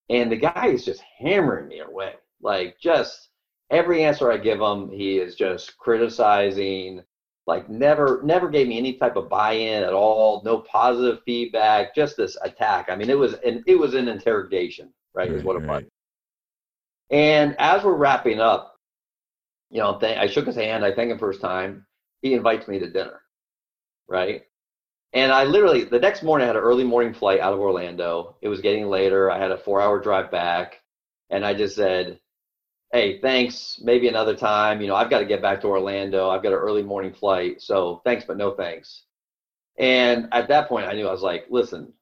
[0.08, 2.14] And the guy is just hammering me away.
[2.40, 3.30] Like just
[3.70, 7.02] every answer I give him, he is just criticizing.
[7.46, 10.42] Like never, never gave me any type of buy-in at all.
[10.44, 11.94] No positive feedback.
[11.94, 12.86] Just this attack.
[12.88, 15.28] I mean, it was an it was an interrogation, right?
[15.28, 15.82] right is what it was.
[17.10, 18.76] And as we're wrapping up,
[19.70, 20.84] you know, th- I shook his hand.
[20.84, 21.86] I thank him for his time.
[22.22, 23.20] He invites me to dinner,
[24.08, 24.42] right?
[25.12, 28.36] And I literally the next morning I had an early morning flight out of Orlando.
[28.40, 29.30] It was getting later.
[29.30, 30.80] I had a four-hour drive back,
[31.30, 32.18] and I just said,
[32.94, 34.80] hey, thanks, maybe another time.
[34.80, 36.30] You know, I've got to get back to Orlando.
[36.30, 37.60] I've got an early morning flight.
[37.60, 39.02] So thanks, but no thanks.
[39.80, 41.92] And at that point, I knew I was like, listen,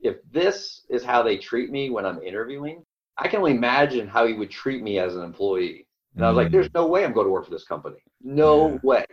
[0.00, 2.84] if this is how they treat me when I'm interviewing,
[3.16, 5.86] I can only imagine how he would treat me as an employee.
[6.16, 6.74] And I was like, there's mm.
[6.74, 8.02] no way I'm going to work for this company.
[8.22, 8.78] No yeah.
[8.82, 9.04] way.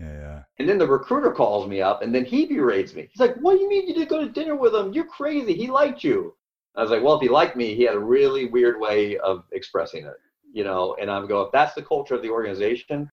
[0.00, 0.42] Yeah, yeah.
[0.58, 3.08] And then the recruiter calls me up and then he berates me.
[3.12, 4.92] He's like, What do you mean you didn't go to dinner with him?
[4.92, 5.54] You're crazy.
[5.54, 6.34] He liked you.
[6.74, 9.44] I was like, Well, if he liked me, he had a really weird way of
[9.52, 10.14] expressing it.
[10.52, 13.10] You know, and I'm going, if that's the culture of the organization,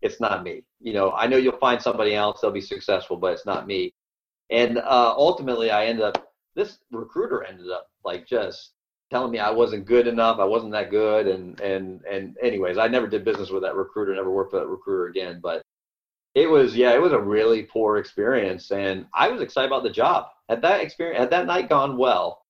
[0.00, 0.62] it's not me.
[0.80, 3.92] You know, I know you'll find somebody else, they'll be successful, but it's not me.
[4.50, 8.72] And uh, ultimately I ended up this recruiter ended up like just
[9.10, 12.88] telling me I wasn't good enough, I wasn't that good, and and and anyways, I
[12.88, 15.40] never did business with that recruiter, never worked for that recruiter again.
[15.42, 15.62] But
[16.34, 19.90] it was yeah, it was a really poor experience, and I was excited about the
[19.90, 20.26] job.
[20.48, 22.42] Had that experience, had that night gone well,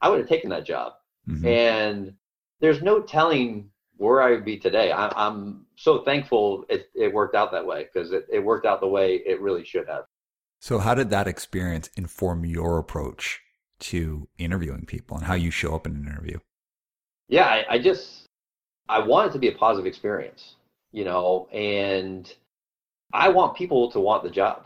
[0.00, 0.94] I would have taken that job.
[1.28, 1.46] Mm-hmm.
[1.46, 2.14] And
[2.60, 3.70] there's no telling
[4.04, 4.92] where I would be today.
[4.92, 8.80] I, am so thankful it, it worked out that way because it, it worked out
[8.80, 10.04] the way it really should have.
[10.60, 13.40] So, how did that experience inform your approach
[13.80, 16.38] to interviewing people and how you show up in an interview?
[17.28, 18.26] Yeah, I, I just
[18.88, 20.56] I want it to be a positive experience,
[20.92, 22.32] you know, and
[23.12, 24.64] I want people to want the job.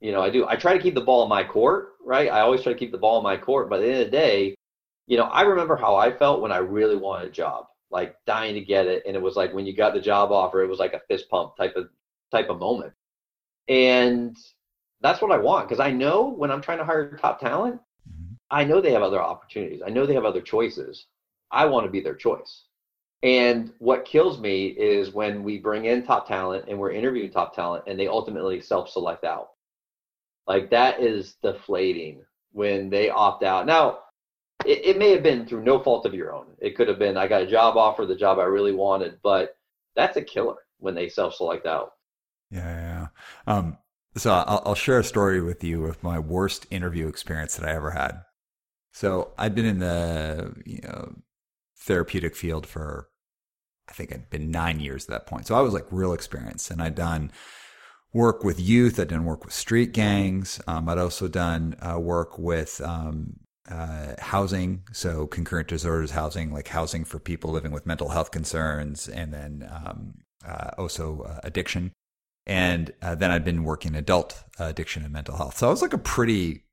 [0.00, 0.46] You know, I do.
[0.46, 2.30] I try to keep the ball in my court, right?
[2.30, 4.06] I always try to keep the ball in my court, but at the end of
[4.06, 4.54] the day,
[5.06, 8.54] you know, I remember how I felt when I really wanted a job, like dying
[8.54, 10.80] to get it, and it was like when you got the job offer, it was
[10.80, 11.88] like a fist pump type of
[12.32, 12.92] type of moment.
[13.68, 14.36] And
[15.00, 17.80] that's what I want because I know when I'm trying to hire top talent,
[18.50, 19.80] I know they have other opportunities.
[19.86, 21.06] I know they have other choices.
[21.52, 22.64] I want to be their choice.
[23.22, 27.54] And what kills me is when we bring in top talent and we're interviewing top
[27.54, 29.50] talent and they ultimately self select out.
[30.48, 32.22] Like that is deflating
[32.52, 33.66] when they opt out.
[33.66, 34.00] Now,
[34.66, 36.46] it, it, may have been through no fault of your own.
[36.58, 39.56] It could have been I got a job offer, the job I really wanted, but
[39.96, 41.92] that's a killer when they self select out.
[42.50, 43.08] Yeah,
[43.46, 43.52] yeah.
[43.52, 43.78] Um,
[44.16, 47.74] so I'll, I'll share a story with you of my worst interview experience that I
[47.74, 48.22] ever had.
[48.92, 51.14] So I'd been in the you know
[51.78, 53.08] therapeutic field for
[53.88, 55.46] I think I'd been nine years at that point.
[55.46, 57.32] So I was like real experienced, and I'd done
[58.12, 58.98] work with youth.
[58.98, 60.60] I'd done work with street gangs.
[60.66, 63.40] Um, I'd also done uh, work with um,
[63.70, 69.08] uh, housing, so concurrent disorders housing, like housing for people living with mental health concerns,
[69.08, 70.14] and then um,
[70.46, 71.92] uh, also uh, addiction.
[72.46, 75.56] And uh, then I'd been working adult addiction and mental health.
[75.56, 76.64] So I was like a pretty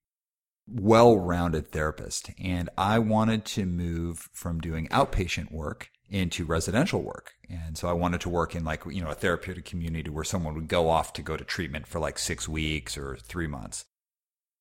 [0.68, 2.32] well rounded therapist.
[2.40, 7.32] And I wanted to move from doing outpatient work into residential work.
[7.50, 10.56] And so I wanted to work in like, you know, a therapeutic community where someone
[10.56, 13.86] would go off to go to treatment for like six weeks or three months.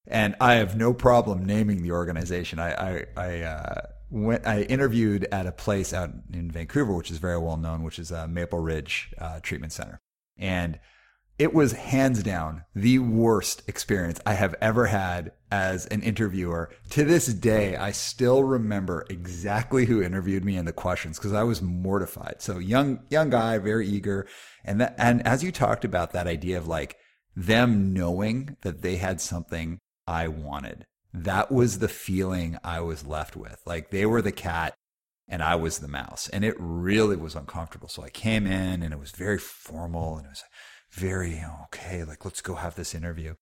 [0.07, 2.59] And I have no problem naming the organization.
[2.59, 3.81] I, I, I, uh,
[4.11, 7.99] went, I interviewed at a place out in Vancouver, which is very well known, which
[7.99, 10.01] is a Maple Ridge uh, Treatment Center.
[10.37, 10.79] And
[11.39, 16.71] it was hands down the worst experience I have ever had as an interviewer.
[16.91, 21.45] To this day, I still remember exactly who interviewed me and the questions because I
[21.45, 22.43] was mortified.
[22.43, 24.27] So young, young guy, very eager.
[24.65, 26.99] And that, and as you talked about that idea of like
[27.35, 29.79] them knowing that they had something
[30.11, 33.63] I wanted, that was the feeling I was left with.
[33.65, 34.75] Like they were the cat
[35.29, 37.89] and I was the mouse and it really was uncomfortable.
[37.89, 40.43] So I came in and it was very formal and it was,
[40.91, 43.35] very okay, like let's go have this interview.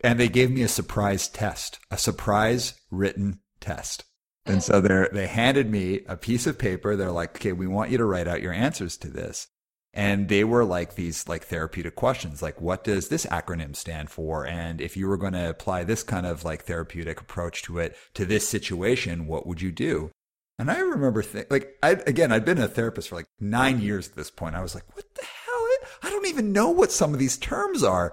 [0.00, 4.04] And they gave me a surprise test, a surprise written test.
[4.44, 6.94] And so they they handed me a piece of paper.
[6.94, 9.48] They're like, okay, we want you to write out your answers to this.
[9.96, 14.46] And they were like these like therapeutic questions, like what does this acronym stand for?
[14.46, 17.96] And if you were going to apply this kind of like therapeutic approach to it
[18.12, 20.10] to this situation, what would you do?
[20.58, 24.08] And I remember th- like I again, I'd been a therapist for like nine years
[24.10, 24.54] at this point.
[24.54, 25.66] I was like, what the hell?
[26.02, 28.12] I don't even know what some of these terms are.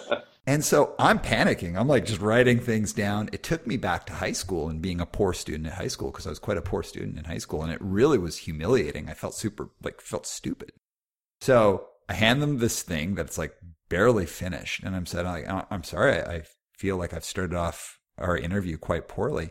[0.46, 1.76] and so I'm panicking.
[1.76, 3.28] I'm like just writing things down.
[3.32, 6.12] It took me back to high school and being a poor student at high school
[6.12, 9.08] because I was quite a poor student in high school and it really was humiliating.
[9.08, 10.70] I felt super, like, felt stupid.
[11.44, 13.54] So I hand them this thing that's like
[13.90, 14.82] barely finished.
[14.82, 16.22] And I'm said, like, oh, I'm sorry.
[16.22, 19.50] I feel like I've started off our interview quite poorly.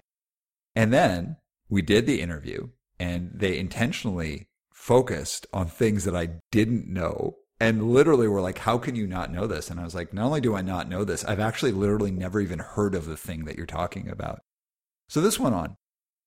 [0.75, 1.37] And then
[1.69, 2.69] we did the interview
[2.99, 8.79] and they intentionally focused on things that I didn't know and literally were like, how
[8.79, 9.69] can you not know this?
[9.69, 12.41] And I was like, not only do I not know this, I've actually literally never
[12.41, 14.39] even heard of the thing that you're talking about.
[15.09, 15.77] So this went on.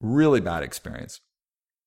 [0.00, 1.20] Really bad experience.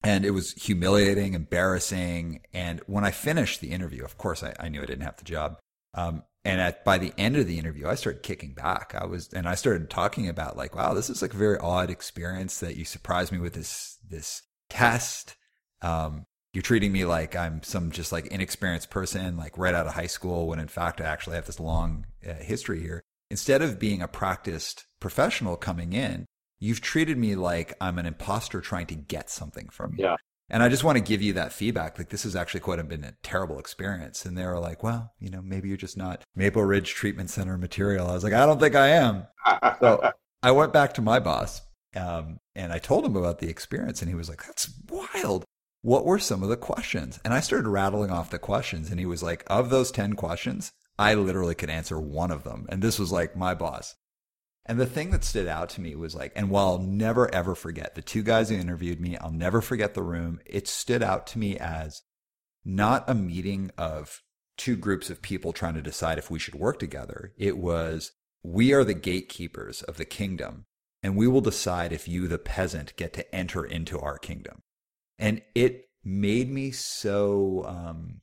[0.04, 2.42] And it was humiliating, embarrassing.
[2.54, 5.26] And when I finished the interview, of course, I, I knew I didn't have the
[5.26, 5.60] job.
[5.94, 8.96] Um, and at, by the end of the interview, I started kicking back.
[8.96, 11.90] I was, and I started talking about like, wow, this is like a very odd
[11.90, 15.36] experience that you surprised me with this, this test.
[15.82, 19.94] Um, you're treating me like I'm some just like inexperienced person, like right out of
[19.94, 23.02] high school, when in fact I actually have this long uh, history here.
[23.30, 26.26] Instead of being a practiced professional coming in,
[26.60, 30.06] you've treated me like I'm an imposter trying to get something from you.
[30.06, 30.16] Yeah.
[30.50, 31.98] And I just want to give you that feedback.
[31.98, 34.26] Like this has actually quite been a terrible experience.
[34.26, 37.58] And they were like, well, you know, maybe you're just not Maple Ridge Treatment Center
[37.58, 38.08] material.
[38.08, 39.28] I was like, I don't think I am.
[39.80, 40.12] so
[40.44, 41.62] I went back to my boss
[41.96, 45.46] um, and I told him about the experience and he was like, that's wild.
[45.82, 47.20] What were some of the questions?
[47.24, 50.72] And I started rattling off the questions and he was like, of those 10 questions,
[50.98, 52.66] I literally could answer one of them.
[52.70, 53.96] And this was like my boss.
[54.70, 57.56] And the thing that stood out to me was like, and while I'll never ever
[57.56, 60.40] forget the two guys who interviewed me, I'll never forget the room.
[60.46, 62.04] It stood out to me as
[62.64, 64.22] not a meeting of
[64.58, 67.34] two groups of people trying to decide if we should work together.
[67.36, 68.12] It was,
[68.44, 70.66] we are the gatekeepers of the kingdom,
[71.02, 74.62] and we will decide if you, the peasant, get to enter into our kingdom.
[75.18, 78.22] And it made me so, um,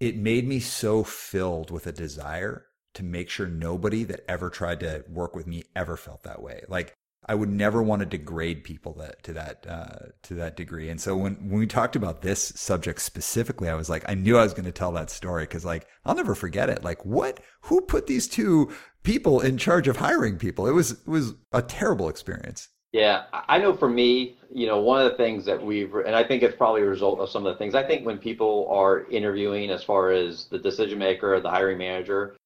[0.00, 4.80] it made me so filled with a desire to make sure nobody that ever tried
[4.80, 6.62] to work with me ever felt that way.
[6.68, 6.94] Like
[7.26, 10.90] I would never want to degrade people that to that uh, to that degree.
[10.90, 14.36] And so when when we talked about this subject specifically, I was like, I knew
[14.36, 16.84] I was going to tell that story because like I'll never forget it.
[16.84, 17.40] Like what?
[17.62, 18.72] Who put these two
[19.02, 20.66] people in charge of hiring people?
[20.66, 22.68] It was it was a terrible experience.
[22.92, 26.22] Yeah, I know for me, you know, one of the things that we've, and I
[26.22, 27.74] think it's probably a result of some of the things.
[27.74, 31.76] I think when people are interviewing, as far as the decision maker or the hiring
[31.76, 32.36] manager,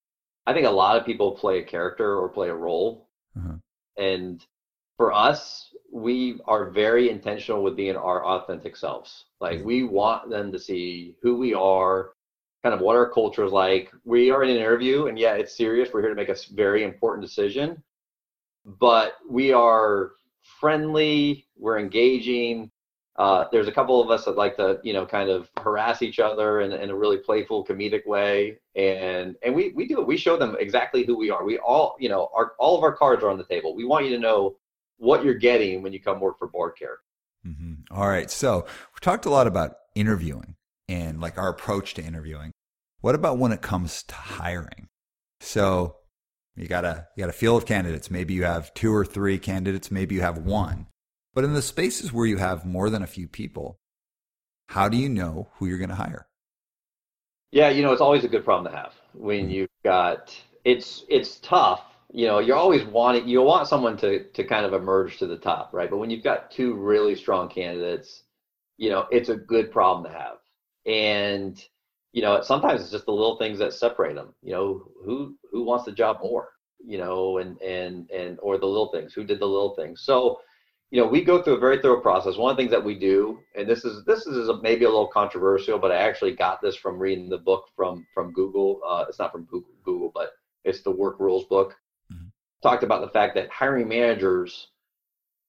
[0.49, 3.07] I think a lot of people play a character or play a role.
[3.37, 3.57] Uh-huh.
[3.99, 4.43] And
[4.97, 9.27] for us, we are very intentional with being our authentic selves.
[9.43, 12.13] Like we want them to see who we are,
[12.63, 13.93] kind of what our culture is like.
[14.07, 15.91] We are in an interview, and yeah, it's serious.
[15.93, 17.83] We're here to make a very important decision,
[18.65, 20.13] but we are
[20.61, 21.47] friendly.
[21.59, 22.71] We're engaging.
[23.19, 26.21] Uh, there's a couple of us that like to, you know, kind of harass each
[26.21, 30.07] other in, in a really playful, comedic way, and and we we do it.
[30.07, 31.45] We show them exactly who we are.
[31.45, 33.75] We all, you know, our all of our cards are on the table.
[33.75, 34.57] We want you to know
[34.99, 36.99] what you're getting when you come work for Board Care.
[37.45, 37.93] Mm-hmm.
[37.93, 40.55] All right, so we talked a lot about interviewing
[40.89, 42.53] and like our approach to interviewing.
[43.01, 44.89] What about when it comes to hiring?
[45.41, 45.97] So
[46.55, 48.13] you got a you got a field of candidates.
[48.13, 49.91] Maybe you have two or three candidates.
[49.91, 50.87] Maybe you have one.
[51.35, 53.79] But in the spaces where you have more than a few people,
[54.69, 56.27] how do you know who you're going to hire?
[57.51, 59.51] Yeah, you know, it's always a good problem to have when mm-hmm.
[59.51, 61.83] you've got it's it's tough.
[62.13, 65.39] You know, you're always wanting you want someone to to kind of emerge to the
[65.39, 65.91] top, right?
[65.91, 68.25] But when you've got two really strong candidates,
[68.77, 70.37] you know, it's a good problem to have.
[70.87, 71.63] And
[72.13, 74.35] you know, sometimes it's just the little things that separate them.
[74.43, 76.49] You know, who who wants the job more?
[76.85, 79.15] You know, and and and or the little things.
[79.15, 80.03] Who did the little things?
[80.03, 80.41] So
[80.91, 82.37] you know, we go through a very thorough process.
[82.37, 85.09] One of the things that we do, and this is this is maybe a little
[85.09, 88.81] controversial, but I actually got this from reading the book from from Google.
[88.87, 90.33] Uh, it's not from Google, Google, but
[90.65, 91.77] it's the Work Rules book.
[92.13, 92.29] Mm-hmm.
[92.63, 94.69] Talked about the fact that hiring managers,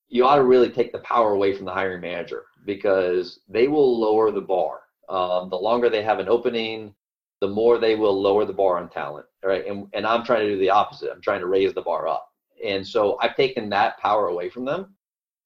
[0.10, 3.98] you ought to really take the power away from the hiring manager because they will
[3.98, 4.82] lower the bar.
[5.08, 6.94] Um, the longer they have an opening,
[7.40, 9.26] the more they will lower the bar on talent.
[9.42, 11.12] Right, and and I'm trying to do the opposite.
[11.14, 12.26] I'm trying to raise the bar up.
[12.62, 14.96] And so I've taken that power away from them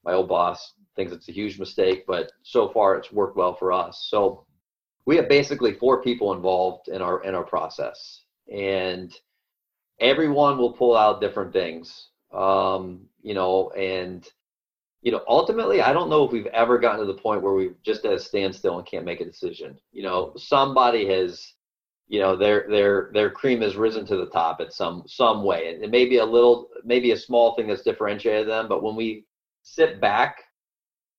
[0.03, 3.71] my old boss thinks it's a huge mistake, but so far it's worked well for
[3.71, 4.07] us.
[4.09, 4.45] So
[5.05, 9.13] we have basically four people involved in our in our process, and
[9.99, 12.09] everyone will pull out different things.
[12.33, 14.27] Um, you know, and
[15.01, 17.75] you know, ultimately, I don't know if we've ever gotten to the point where we've
[17.83, 19.77] just at a standstill and can't make a decision.
[19.91, 21.53] You know, somebody has,
[22.07, 25.77] you know, their their their cream has risen to the top at some some way,
[25.81, 28.69] it may be a little, maybe a small thing that's differentiated them.
[28.69, 29.25] But when we
[29.63, 30.43] sit back.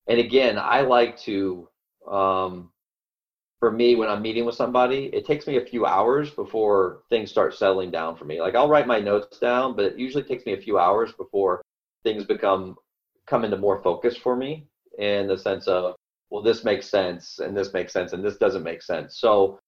[0.07, 1.69] And again, I like to,
[2.09, 2.71] um,
[3.59, 7.31] for me, when I'm meeting with somebody, it takes me a few hours before things
[7.31, 8.41] start settling down for me.
[8.41, 11.63] Like I'll write my notes down, but it usually takes me a few hours before
[12.03, 12.77] things become
[13.27, 14.67] come into more focus for me
[14.99, 15.95] in the sense of,
[16.31, 19.19] well, this makes sense and this makes sense and this doesn't make sense.
[19.19, 19.59] So,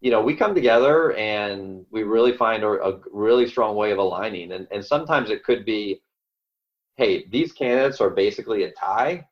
[0.00, 3.98] you know, we come together and we really find a, a really strong way of
[3.98, 4.52] aligning.
[4.52, 6.00] And, and sometimes it could be,
[6.96, 9.26] hey, these candidates are basically a tie.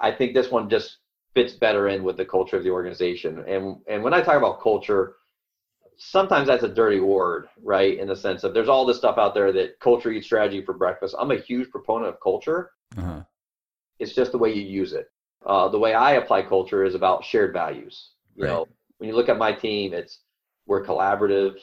[0.00, 0.98] I think this one just
[1.34, 3.44] fits better in with the culture of the organization.
[3.46, 5.16] And and when I talk about culture,
[5.96, 7.98] sometimes that's a dirty word, right?
[7.98, 10.74] In the sense of there's all this stuff out there that culture eats strategy for
[10.74, 11.14] breakfast.
[11.18, 12.72] I'm a huge proponent of culture.
[12.96, 13.22] Uh-huh.
[13.98, 15.10] It's just the way you use it.
[15.44, 18.10] Uh, the way I apply culture is about shared values.
[18.34, 18.50] You right.
[18.50, 18.66] know,
[18.98, 20.20] when you look at my team, it's
[20.66, 21.56] we're collaborative.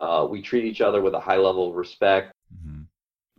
[0.00, 2.34] Uh, we treat each other with a high level of respect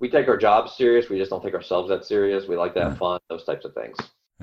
[0.04, 1.10] we take our jobs serious.
[1.10, 2.46] We just don't take ourselves that serious.
[2.46, 3.96] We like to have fun, those types of things.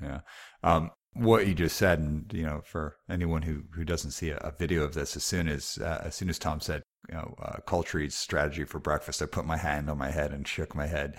[0.03, 0.21] Yeah.
[0.63, 4.39] Um, what you just said, and you know, for anyone who who doesn't see a,
[4.39, 7.35] a video of this, as soon as uh, as soon as Tom said, you know,
[7.43, 10.75] uh, culture eats strategy for breakfast, I put my hand on my head and shook
[10.75, 11.19] my head.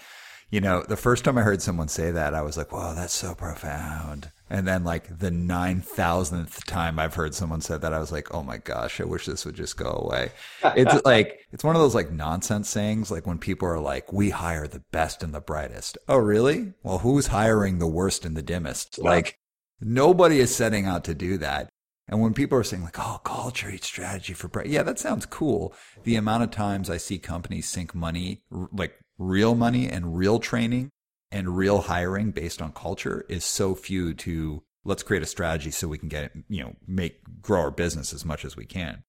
[0.50, 3.14] You know, the first time I heard someone say that, I was like, "Wow, that's
[3.14, 8.12] so profound." And then like the 9,000th time I've heard someone said that, I was
[8.12, 10.34] like, oh my gosh, I wish this would just go away.
[10.76, 14.30] It's like, it's one of those like nonsense sayings, like when people are like, we
[14.30, 15.98] hire the best and the brightest.
[16.10, 16.74] Oh, really?
[16.84, 19.00] Well, who's hiring the worst and the dimmest?
[19.02, 19.10] Yeah.
[19.10, 19.40] Like
[19.80, 21.70] nobody is setting out to do that.
[22.10, 25.26] And when people are saying like, oh, culture eats strategy for bright, yeah, that sounds
[25.26, 25.74] cool.
[26.04, 30.92] The amount of times I see companies sink money, like real money and real training
[31.32, 35.88] and real hiring based on culture is so few to let's create a strategy so
[35.88, 39.04] we can get you know make grow our business as much as we can.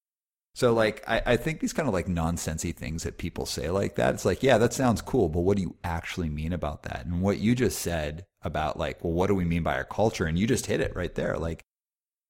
[0.55, 3.95] So like I, I think these kind of like nonsensy things that people say like
[3.95, 7.05] that it's like yeah that sounds cool but what do you actually mean about that?
[7.05, 10.25] And what you just said about like well what do we mean by our culture?
[10.25, 11.37] And you just hit it right there.
[11.37, 11.63] Like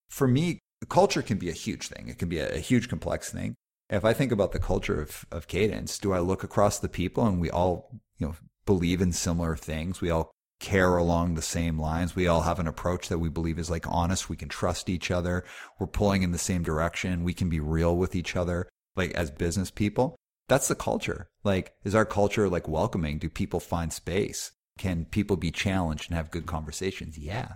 [0.10, 2.08] for me culture can be a huge thing.
[2.10, 3.56] It can be a, a huge complex thing.
[3.90, 7.28] If i think about the culture of, of cadence do i look across the people
[7.28, 8.36] and we all you know
[8.66, 10.02] believe in similar things.
[10.02, 12.16] We all care along the same lines.
[12.16, 14.30] We all have an approach that we believe is like honest.
[14.30, 15.44] We can trust each other.
[15.78, 17.24] We're pulling in the same direction.
[17.24, 20.16] We can be real with each other, like as business people.
[20.48, 21.28] That's the culture.
[21.44, 23.18] Like, is our culture like welcoming?
[23.18, 24.52] Do people find space?
[24.78, 27.18] Can people be challenged and have good conversations?
[27.18, 27.54] Yeah.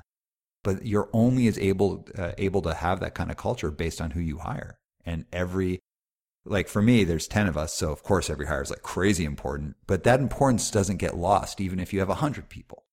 [0.63, 4.11] But you're only as able, uh, able to have that kind of culture based on
[4.11, 4.77] who you hire.
[5.05, 5.79] And every
[6.49, 7.73] like for me, there's 10 of us.
[7.73, 11.61] So of course every hire is like crazy important, but that importance doesn't get lost
[11.61, 12.83] even if you have 100 people.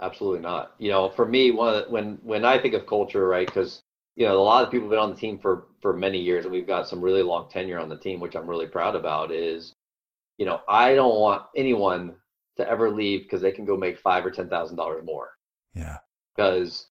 [0.00, 0.74] Absolutely not.
[0.78, 3.82] You know, for me, one the, when, when I think of culture, right, because,
[4.14, 6.44] you know, a lot of people have been on the team for, for many years
[6.44, 9.32] and we've got some really long tenure on the team, which I'm really proud about
[9.32, 9.72] is,
[10.36, 12.14] you know, I don't want anyone
[12.56, 15.30] to ever leave because they can go make five or $10,000 more.
[15.74, 15.98] Yeah.
[16.36, 16.86] Because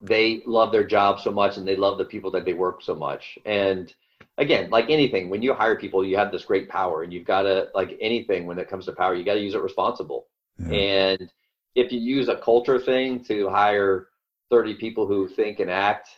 [0.00, 2.94] they love their job so much and they love the people that they work so
[2.94, 3.38] much.
[3.44, 3.92] And,
[4.38, 7.42] again, like anything, when you hire people, you have this great power, and you've got
[7.42, 10.28] to like anything when it comes to power, you got to use it responsible.
[10.58, 10.78] Yeah.
[10.78, 11.32] And
[11.74, 14.08] if you use a culture thing to hire
[14.50, 16.08] 30 people who think and act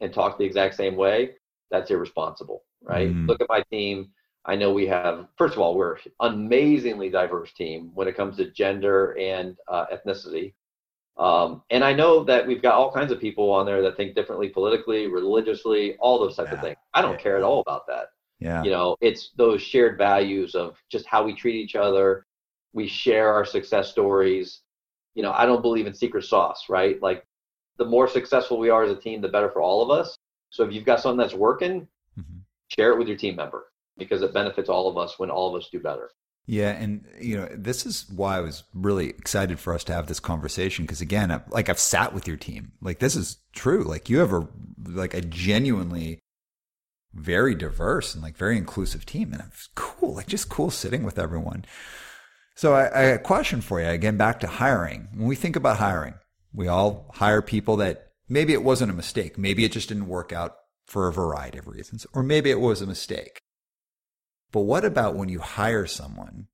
[0.00, 1.32] and talk the exact same way,
[1.70, 3.12] that's irresponsible, right?
[3.12, 3.26] Mm.
[3.28, 4.10] Look at my team.
[4.44, 8.50] I know we have, first of all, we're amazingly diverse team when it comes to
[8.52, 10.54] gender and uh, ethnicity.
[11.18, 14.14] Um, and I know that we've got all kinds of people on there that think
[14.14, 16.56] differently politically, religiously, all those types yeah.
[16.56, 16.76] of things.
[16.92, 17.18] I don't yeah.
[17.18, 18.10] care at all about that.
[18.38, 18.62] Yeah.
[18.62, 22.26] You know, it's those shared values of just how we treat each other.
[22.74, 24.60] We share our success stories.
[25.14, 27.00] You know, I don't believe in secret sauce, right?
[27.00, 27.24] Like
[27.78, 30.18] the more successful we are as a team, the better for all of us.
[30.50, 31.88] So if you've got something that's working,
[32.18, 32.38] mm-hmm.
[32.68, 35.60] share it with your team member because it benefits all of us when all of
[35.60, 36.10] us do better.
[36.46, 40.06] Yeah, and you know, this is why I was really excited for us to have
[40.06, 42.72] this conversation because again, I, like I've sat with your team.
[42.80, 43.82] Like this is true.
[43.82, 44.46] Like you have a
[44.84, 46.20] like a genuinely
[47.12, 50.14] very diverse and like very inclusive team and it's cool.
[50.14, 51.64] Like just cool sitting with everyone.
[52.54, 55.08] So I, I a question for you again back to hiring.
[55.14, 56.14] When we think about hiring,
[56.54, 59.36] we all hire people that maybe it wasn't a mistake.
[59.36, 60.54] Maybe it just didn't work out
[60.86, 63.40] for a variety of reasons or maybe it was a mistake.
[64.52, 66.48] But what about when you hire someone?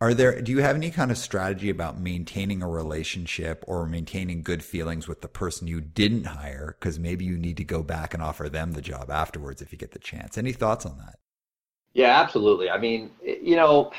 [0.00, 4.42] Are there do you have any kind of strategy about maintaining a relationship or maintaining
[4.42, 8.12] good feelings with the person you didn't hire because maybe you need to go back
[8.12, 10.36] and offer them the job afterwards if you get the chance?
[10.36, 11.18] Any thoughts on that?
[11.94, 12.68] Yeah, absolutely.
[12.68, 13.92] I mean, you know,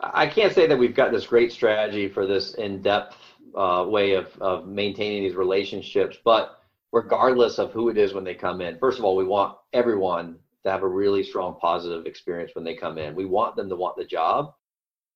[0.00, 3.16] I can't say that we've got this great strategy for this in-depth
[3.56, 8.34] uh, way of, of maintaining these relationships, but regardless of who it is when they
[8.34, 12.52] come in, first of all, we want everyone to have a really strong positive experience
[12.54, 13.14] when they come in.
[13.14, 14.54] We want them to want the job.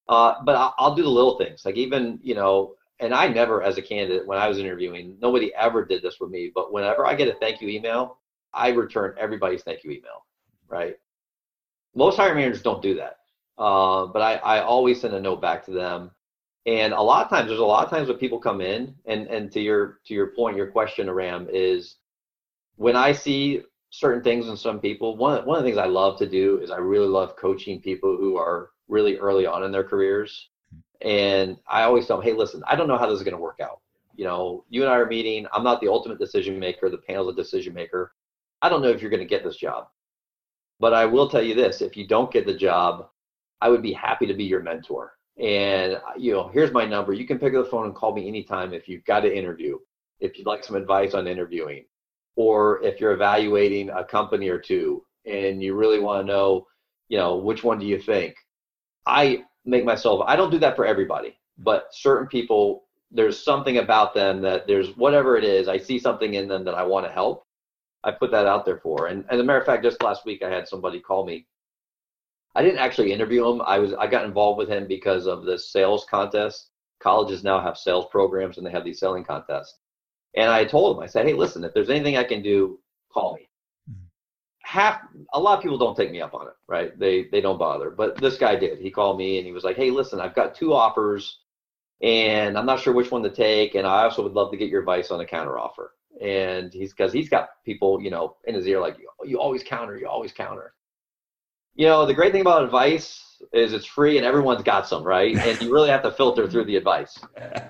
[0.08, 3.62] Uh, but I'll, I'll do the little things, like even you know, and I never,
[3.62, 6.50] as a candidate, when I was interviewing, nobody ever did this with me.
[6.54, 8.18] But whenever I get a thank you email,
[8.54, 10.24] I return everybody's thank you email.
[10.68, 10.96] Right?
[11.94, 13.18] Most hiring managers don't do that,
[13.58, 16.12] uh, but I, I always send a note back to them.
[16.66, 19.26] And a lot of times, there's a lot of times when people come in, and
[19.28, 21.96] and to your to your point, your question, Aram, is
[22.76, 25.16] when I see certain things in some people.
[25.16, 28.16] One one of the things I love to do is I really love coaching people
[28.16, 30.48] who are really early on in their careers.
[31.02, 33.40] And I always tell them, hey, listen, I don't know how this is going to
[33.40, 33.80] work out.
[34.14, 35.46] You know, you and I are meeting.
[35.52, 36.88] I'm not the ultimate decision maker.
[36.88, 38.12] The panel's a decision maker.
[38.62, 39.88] I don't know if you're going to get this job.
[40.80, 43.08] But I will tell you this if you don't get the job,
[43.60, 45.12] I would be happy to be your mentor.
[45.38, 47.12] And, uh, you know, here's my number.
[47.12, 49.78] You can pick up the phone and call me anytime if you've got an interview,
[50.20, 51.84] if you'd like some advice on interviewing,
[52.36, 56.66] or if you're evaluating a company or two and you really want to know,
[57.08, 58.34] you know, which one do you think?
[59.06, 64.14] I make myself, I don't do that for everybody, but certain people, there's something about
[64.14, 67.12] them that there's whatever it is, I see something in them that I want to
[67.12, 67.44] help.
[68.04, 69.06] I put that out there for.
[69.06, 71.46] And as a matter of fact, just last week I had somebody call me.
[72.54, 73.62] I didn't actually interview him.
[73.62, 76.70] I was I got involved with him because of the sales contest
[77.00, 79.78] colleges now have sales programs and they have these selling contests.
[80.36, 82.78] And I told him, I said, hey, listen, if there's anything I can do,
[83.10, 83.48] call me.
[83.90, 84.04] Mm-hmm.
[84.62, 85.00] Half,
[85.32, 86.96] a lot of people don't take me up on it, right?
[86.98, 87.90] They they don't bother.
[87.90, 88.78] But this guy did.
[88.78, 91.38] He called me and he was like, hey, listen, I've got two offers,
[92.02, 94.68] and I'm not sure which one to take, and I also would love to get
[94.68, 95.92] your advice on a counter offer.
[96.20, 99.96] And he's because he's got people, you know, in his ear like, you always counter,
[99.98, 100.74] you always counter.
[101.74, 103.22] You know, the great thing about advice
[103.52, 105.36] is it's free and everyone's got some, right?
[105.46, 107.18] And you really have to filter through the advice.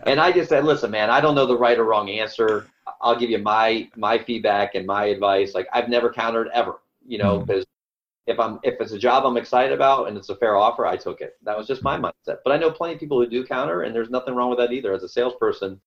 [0.07, 2.67] And I just said, listen, man, I don't know the right or wrong answer.
[3.01, 5.55] I'll give you my my feedback and my advice.
[5.55, 8.33] Like I've never countered ever, you know, because mm-hmm.
[8.33, 10.97] if I'm if it's a job I'm excited about and it's a fair offer, I
[10.97, 11.37] took it.
[11.43, 12.39] That was just my mindset.
[12.45, 14.73] But I know plenty of people who do counter, and there's nothing wrong with that
[14.73, 14.93] either.
[14.93, 15.81] As a salesperson,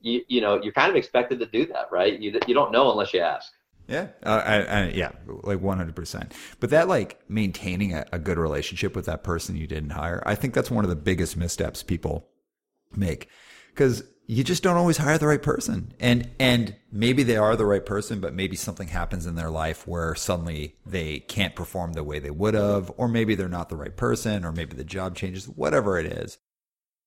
[0.00, 2.18] you you know you're kind of expected to do that, right?
[2.18, 3.52] You you don't know unless you ask.
[3.86, 6.32] Yeah, uh, I, I, yeah, like one hundred percent.
[6.58, 10.34] But that like maintaining a, a, good relationship with that person you didn't hire, I
[10.34, 12.28] think that's one of the biggest missteps people
[12.96, 13.28] make
[13.68, 17.66] because you just don't always hire the right person, and and maybe they are the
[17.66, 22.04] right person, but maybe something happens in their life where suddenly they can't perform the
[22.04, 25.14] way they would have, or maybe they're not the right person, or maybe the job
[25.14, 26.38] changes, whatever it is.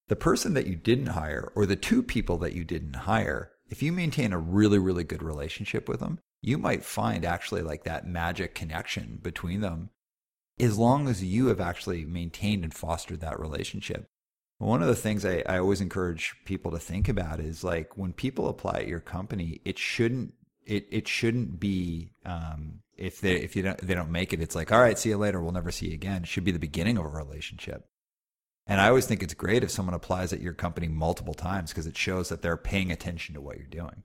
[0.10, 3.82] The person that you didn't hire, or the two people that you didn't hire, if
[3.82, 8.08] you maintain a really really good relationship with them you might find actually like that
[8.08, 9.90] magic connection between them
[10.60, 14.10] as long as you have actually maintained and fostered that relationship.
[14.60, 18.14] One of the things I, I always encourage people to think about is like when
[18.14, 20.34] people apply at your company, it shouldn't
[20.66, 24.56] it it shouldn't be um, if they if you don't they don't make it, it's
[24.56, 25.42] like all right, see you later.
[25.42, 26.24] We'll never see you again.
[26.24, 27.88] It should be the beginning of a relationship.
[28.66, 31.88] And I always think it's great if someone applies at your company multiple times because
[31.88, 34.04] it shows that they're paying attention to what you're doing.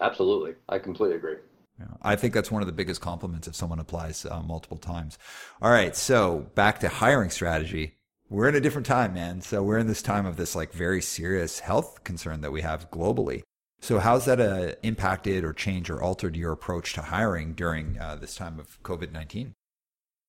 [0.00, 1.36] Absolutely, I completely agree.
[1.80, 5.18] Yeah, I think that's one of the biggest compliments if someone applies uh, multiple times.
[5.62, 7.94] All right, so back to hiring strategy.
[8.28, 9.40] We're in a different time, man.
[9.40, 12.90] So we're in this time of this like very serious health concern that we have
[12.90, 13.42] globally.
[13.80, 18.16] So how's that uh, impacted or changed or altered your approach to hiring during uh,
[18.16, 19.54] this time of COVID nineteen?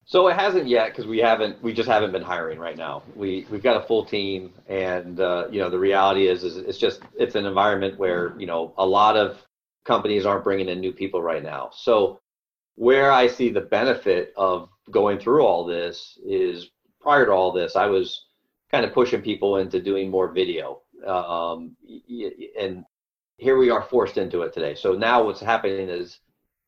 [0.06, 3.04] So it hasn't yet because we haven't we just haven't been hiring right now.
[3.16, 6.78] We we've got a full team, and uh, you know the reality is is it's
[6.78, 9.45] just it's an environment where you know a lot of
[9.86, 11.70] companies aren't bringing in new people right now.
[11.74, 12.20] So
[12.76, 17.76] where I see the benefit of going through all this is prior to all this,
[17.76, 18.26] I was
[18.72, 20.82] kind of pushing people into doing more video.
[21.06, 21.76] Um,
[22.60, 22.86] and
[23.38, 24.76] here we are forced into it today.
[24.76, 26.20] So now what's happening is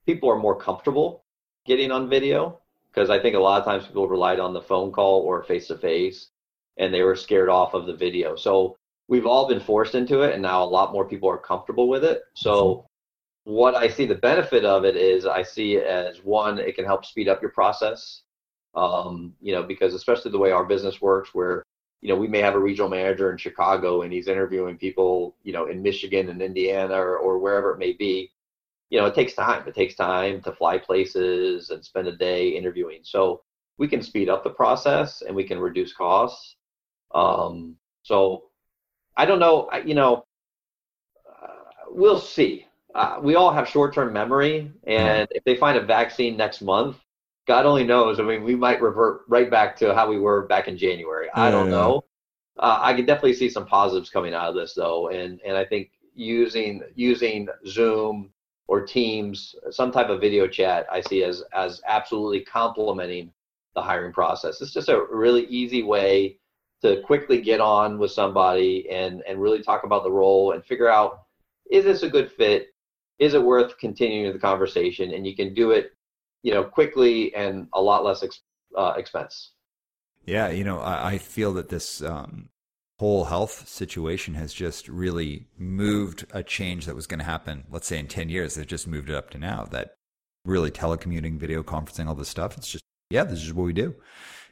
[0.06, 1.24] people are more comfortable
[1.66, 2.60] getting on video
[2.92, 5.68] because I think a lot of times people relied on the phone call or face
[5.68, 6.30] to face
[6.78, 8.36] and they were scared off of the video.
[8.36, 8.76] So
[9.08, 12.04] we've all been forced into it and now a lot more people are comfortable with
[12.04, 12.22] it.
[12.34, 12.88] So
[13.46, 16.86] what I see the benefit of it is I see it as one, it can
[16.86, 18.22] help speed up your process.
[18.76, 21.64] Um, you know, because especially the way our business works, where
[22.02, 25.54] you know we may have a regional manager in Chicago and he's interviewing people, you
[25.54, 28.32] know, in Michigan and Indiana or, or wherever it may be.
[28.90, 29.68] You know, it takes time.
[29.68, 33.02] It takes time to fly places and spend a day interviewing.
[33.04, 33.44] So
[33.78, 36.56] we can speed up the process and we can reduce costs.
[37.14, 38.46] Um, so
[39.18, 39.70] I don't know.
[39.86, 40.26] You know,
[41.30, 42.66] uh, we'll see
[42.96, 46.98] uh, we all have short-term memory, and if they find a vaccine next month,
[47.48, 48.20] God only knows.
[48.20, 51.28] I mean, we might revert right back to how we were back in January.
[51.34, 51.72] I don't yeah.
[51.72, 52.06] know.
[52.58, 55.66] Uh, I can definitely see some positives coming out of this, though, and and I
[55.66, 58.32] think using using Zoom
[58.68, 63.32] or Teams, some type of video chat, I see as as absolutely complementing
[63.76, 64.62] the hiring process.
[64.62, 66.38] It's just a really easy way
[66.84, 70.90] to quickly get on with somebody and and really talk about the role and figure
[70.90, 71.24] out
[71.72, 72.73] is this a good fit
[73.20, 75.14] is it worth continuing the conversation?
[75.14, 75.92] And you can do it,
[76.42, 78.42] you know, quickly and a lot less ex-
[78.78, 79.52] uh, expense.
[80.26, 82.50] Yeah, you know, I, I feel that this um,
[83.00, 87.66] whole health situation has just really moved a change that was going to happen.
[87.70, 89.66] Let's say in ten years, they've just moved it up to now.
[89.70, 89.96] That
[90.46, 92.58] really telecommuting, video conferencing, all this stuff.
[92.58, 93.96] It's just yeah, this is what we do.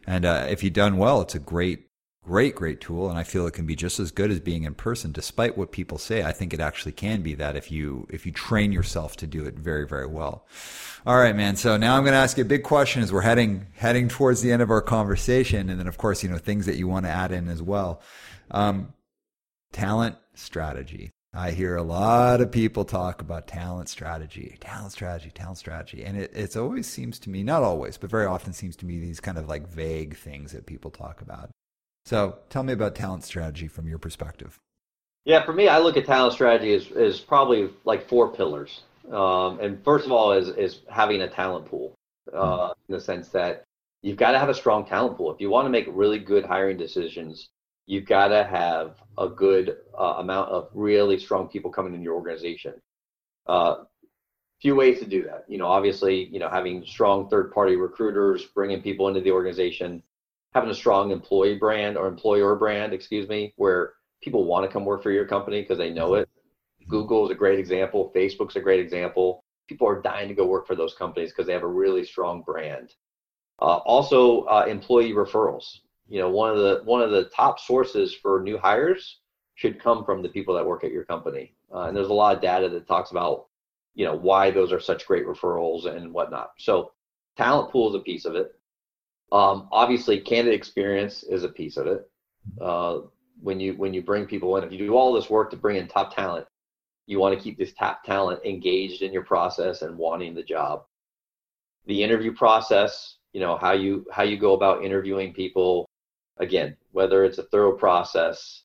[0.06, 1.88] And uh, if you've done well, it's a great
[2.24, 4.76] great, great tool, and I feel it can be just as good as being in
[4.76, 5.12] person.
[5.12, 8.32] Despite what people say, I think it actually can be that if you if you
[8.32, 10.46] train yourself to do it very, very well.
[11.06, 11.56] All right, man.
[11.56, 14.42] So now I'm going to ask you a big question as we're heading heading towards
[14.42, 17.06] the end of our conversation, and then of course, you know, things that you want
[17.06, 18.02] to add in as well.
[18.52, 18.94] Um,
[19.72, 21.12] talent strategy.
[21.34, 26.04] I hear a lot of people talk about talent strategy, talent strategy, talent strategy.
[26.04, 29.00] And it it's always seems to me, not always, but very often seems to me
[29.00, 31.50] these kind of like vague things that people talk about.
[32.06, 34.60] So tell me about talent strategy from your perspective.
[35.26, 38.82] Yeah, for me, I look at talent strategy as, as probably like four pillars.
[39.12, 41.96] Um, and first of all, is, is having a talent pool
[42.34, 42.72] uh, hmm.
[42.90, 43.64] in the sense that
[44.02, 45.32] you've got to have a strong talent pool.
[45.32, 47.50] If you want to make really good hiring decisions,
[47.86, 52.16] you've got to have a good uh, amount of really strong people coming in your
[52.16, 52.74] organization.
[53.46, 53.84] Uh,
[54.62, 55.46] few ways to do that.
[55.48, 60.04] You know, obviously, you know, having strong third-party recruiters, bringing people into the organization,
[60.54, 64.86] having a strong employee brand or employer brand, excuse me, where people want to come
[64.86, 66.30] work for your company because they know it.
[66.88, 68.12] Google is a great example.
[68.16, 69.44] Facebook's a great example.
[69.68, 72.42] People are dying to go work for those companies because they have a really strong
[72.42, 72.94] brand.
[73.62, 75.80] Uh, also, uh, employee referrals.
[76.08, 79.20] You know, one of the one of the top sources for new hires
[79.56, 81.54] should come from the people that work at your company.
[81.74, 83.46] Uh, and there's a lot of data that talks about,
[83.94, 86.52] you know, why those are such great referrals and whatnot.
[86.58, 86.92] So,
[87.38, 88.60] talent pool is a piece of it.
[89.32, 92.10] Um, obviously, candidate experience is a piece of it.
[92.60, 93.00] Uh,
[93.42, 95.78] when you when you bring people in, if you do all this work to bring
[95.78, 96.46] in top talent,
[97.08, 100.84] you want to keep this top talent engaged in your process and wanting the job.
[101.86, 105.90] The interview process, you know, how you how you go about interviewing people,
[106.38, 108.64] again, whether it's a thorough process,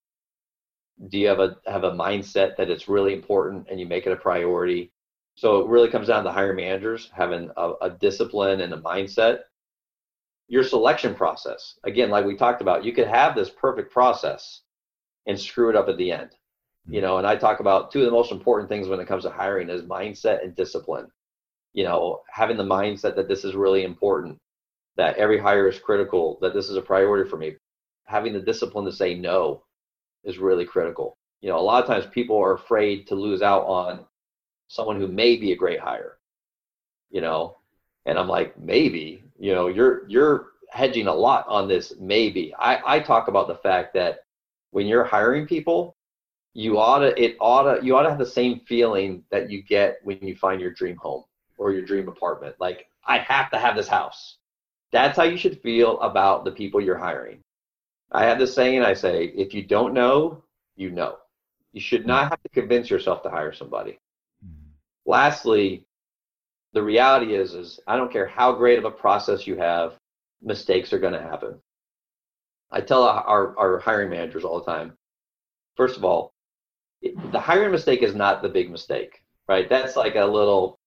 [1.09, 4.13] do you have a have a mindset that it's really important and you make it
[4.13, 4.93] a priority?
[5.37, 9.41] So it really comes down to hiring managers having a, a discipline and a mindset
[10.49, 11.79] your selection process.
[11.85, 14.63] Again, like we talked about, you could have this perfect process
[15.27, 16.31] and screw it up at the end.
[16.89, 19.25] You know, and I talk about two of the most important things when it comes
[19.25, 21.09] to hiring is mindset and discipline.
[21.73, 24.39] You know, having the mindset that this is really important,
[24.97, 27.57] that every hire is critical, that this is a priority for me.
[28.05, 29.65] Having the discipline to say no
[30.23, 31.19] is really critical.
[31.41, 34.05] You know, a lot of times people are afraid to lose out on
[34.69, 36.19] someone who may be a great hire.
[37.11, 37.57] You know,
[38.05, 42.55] and I'm like, maybe, you know, you're you're hedging a lot on this maybe.
[42.59, 44.21] I, I talk about the fact that
[44.71, 45.97] when you're hiring people,
[46.53, 49.63] you ought to it ought to you ought to have the same feeling that you
[49.63, 51.25] get when you find your dream home
[51.59, 52.57] or your dream apartment.
[52.59, 54.39] Like, I have to have this house.
[54.93, 57.43] That's how you should feel about the people you're hiring.
[58.13, 60.45] I have this saying I say, if you don't know,
[60.77, 61.17] you know.
[61.73, 63.99] You should not have to convince yourself to hire somebody.
[64.45, 64.71] Mm-hmm.
[65.05, 65.85] Lastly,
[66.77, 69.97] the reality is is I don't care how great of a process you have,
[70.43, 71.59] mistakes are going to happen.
[72.71, 74.93] I tell our, our hiring managers all the time.
[75.75, 76.35] First of all,
[77.33, 79.71] the hiring mistake is not the big mistake, right?
[79.71, 80.79] That's like a little,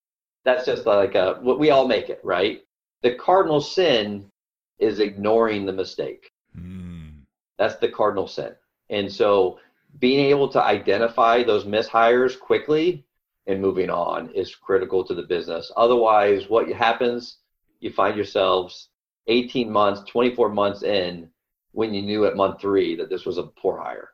[0.45, 2.61] that's just like a, what we all make it, right?
[3.01, 4.29] The cardinal sin
[4.77, 6.29] is ignoring the mistake.
[6.55, 7.21] Mm.
[7.57, 8.53] That's the cardinal sin.
[8.91, 9.57] And so
[9.97, 13.05] being able to identify those mishires quickly
[13.49, 15.71] and moving on is critical to the business.
[15.75, 17.37] Otherwise, what happens,
[17.79, 18.89] you find yourselves
[19.27, 21.27] 18 months, 24 months in
[21.71, 24.11] when you knew at month three that this was a poor hire.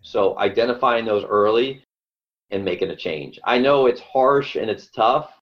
[0.00, 1.82] So identifying those early
[2.50, 3.40] and making a change.
[3.44, 5.32] I know it's harsh and it's tough,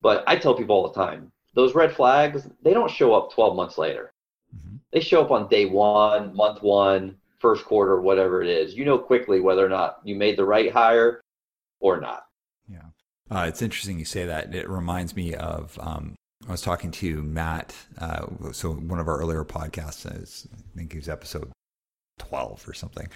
[0.00, 3.56] but I tell people all the time those red flags, they don't show up 12
[3.56, 4.12] months later.
[4.54, 4.76] Mm-hmm.
[4.92, 8.74] They show up on day one, month one, first quarter, whatever it is.
[8.74, 11.20] You know quickly whether or not you made the right hire
[11.80, 12.27] or not.
[13.30, 14.54] Uh, it's interesting you say that.
[14.54, 16.14] It reminds me of um,
[16.46, 17.74] I was talking to Matt.
[17.98, 21.50] Uh, so one of our earlier podcasts, I think it was episode
[22.18, 23.08] twelve or something,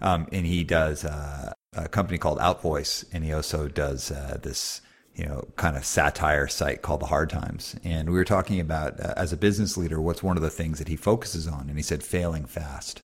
[0.00, 4.80] um, and he does uh, a company called Outvoice, and he also does uh, this
[5.14, 7.76] you know kind of satire site called the Hard Times.
[7.84, 10.78] And we were talking about uh, as a business leader, what's one of the things
[10.78, 13.00] that he focuses on, and he said failing fast.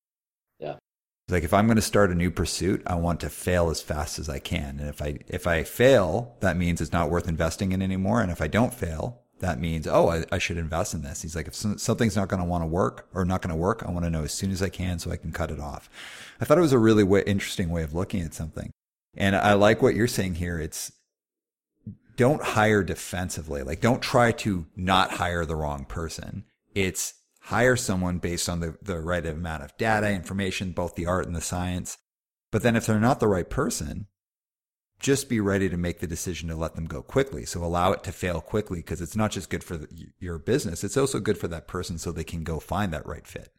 [1.29, 4.19] Like if I'm going to start a new pursuit, I want to fail as fast
[4.19, 4.79] as I can.
[4.79, 8.23] And if I if I fail, that means it's not worth investing in anymore.
[8.23, 11.23] And if I don't fail, that means oh, I, I should invest in this.
[11.23, 13.83] He's like if something's not going to want to work or not going to work,
[13.85, 15.91] I want to know as soon as I can so I can cut it off.
[16.41, 18.71] I thought it was a really way, interesting way of looking at something.
[19.17, 20.61] And I like what you're saying here.
[20.61, 20.93] It's
[22.17, 23.65] don't hire defensively.
[23.65, 26.45] Like don't try to not hire the wrong person.
[26.73, 27.15] It's
[27.47, 31.37] hire someone based on the, the right amount of data, information, both the art and
[31.37, 31.97] the science.
[32.51, 34.09] But then if they're not the right person,
[34.99, 37.45] just be ready to make the decision to let them go quickly.
[37.45, 39.87] So allow it to fail quickly because it's not just good for the,
[40.19, 43.25] your business, it's also good for that person so they can go find that right
[43.25, 43.53] fit.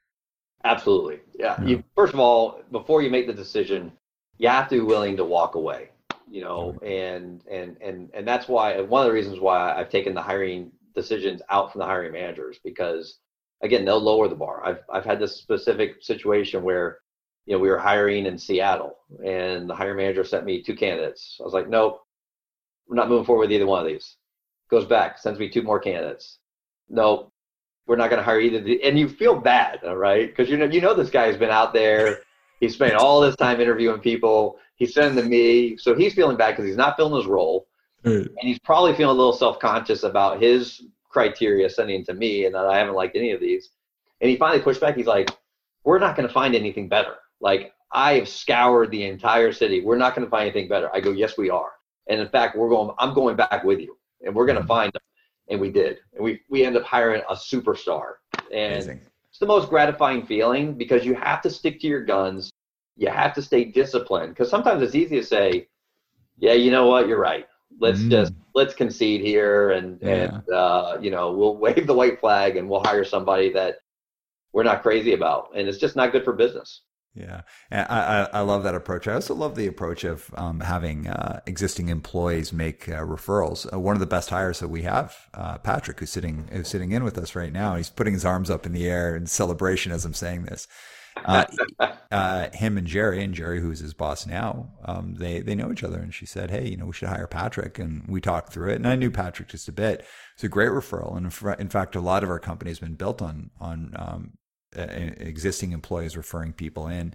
[0.65, 1.21] Absolutely.
[1.39, 1.55] Yeah.
[1.61, 1.67] yeah.
[1.67, 3.93] You, first of all, before you make the decision,
[4.37, 5.91] you have to be willing to walk away,
[6.29, 6.91] you know, right.
[6.91, 10.73] and, and, and, and that's why one of the reasons why I've taken the hiring
[10.93, 13.19] decisions out from the hiring managers because
[13.61, 14.63] again, they'll lower the bar.
[14.63, 16.99] I've I've had this specific situation where,
[17.45, 21.37] you know, we were hiring in Seattle, and the hiring manager sent me two candidates.
[21.39, 22.01] I was like, nope,
[22.87, 24.17] we're not moving forward with either one of these.
[24.69, 26.39] Goes back, sends me two more candidates.
[26.89, 27.31] Nope,
[27.85, 28.61] we're not going to hire either.
[28.61, 30.27] The, and you feel bad, right?
[30.27, 32.19] Because you know you know this guy has been out there.
[32.59, 34.57] He's spent all this time interviewing people.
[34.75, 37.67] He's sending to me, so he's feeling bad because he's not filling his role,
[38.25, 42.55] and he's probably feeling a little self conscious about his criteria sending to me and
[42.55, 43.69] that I haven't liked any of these.
[44.21, 44.95] And he finally pushed back.
[44.95, 45.29] He's like,
[45.83, 47.15] we're not going to find anything better.
[47.39, 49.81] Like I have scoured the entire city.
[49.81, 50.93] We're not going to find anything better.
[50.93, 51.71] I go, yes, we are.
[52.07, 52.93] And in fact, we're going.
[52.99, 54.67] I'm going back with you, and we're going to mm-hmm.
[54.67, 55.01] find them.
[55.49, 58.13] And we did, and we we end up hiring a superstar.
[58.51, 59.01] And Amazing.
[59.29, 62.49] it's the most gratifying feeling because you have to stick to your guns.
[62.95, 65.67] You have to stay disciplined because sometimes it's easy to say,
[66.37, 67.45] yeah, you know what, you're right.
[67.79, 68.09] Let's mm.
[68.09, 70.09] just let's concede here, and yeah.
[70.09, 73.77] and uh, you know we'll wave the white flag, and we'll hire somebody that
[74.53, 76.81] we're not crazy about, and it's just not good for business.
[77.17, 79.07] Yeah, and I, I love that approach.
[79.07, 83.71] I also love the approach of um, having uh, existing employees make uh, referrals.
[83.73, 86.91] Uh, one of the best hires that we have, uh, Patrick, who's sitting who's sitting
[86.91, 87.75] in with us right now.
[87.75, 90.67] He's putting his arms up in the air in celebration as I'm saying this.
[91.27, 91.45] Uh,
[92.11, 95.83] uh, him and Jerry, and Jerry, who's his boss now, um, they they know each
[95.83, 98.71] other, and she said, "Hey, you know, we should hire Patrick." And we talked through
[98.71, 100.05] it, and I knew Patrick just a bit.
[100.35, 103.21] It's a great referral, and in fact, a lot of our company has been built
[103.21, 104.37] on on um,
[104.75, 107.13] existing employees referring people in.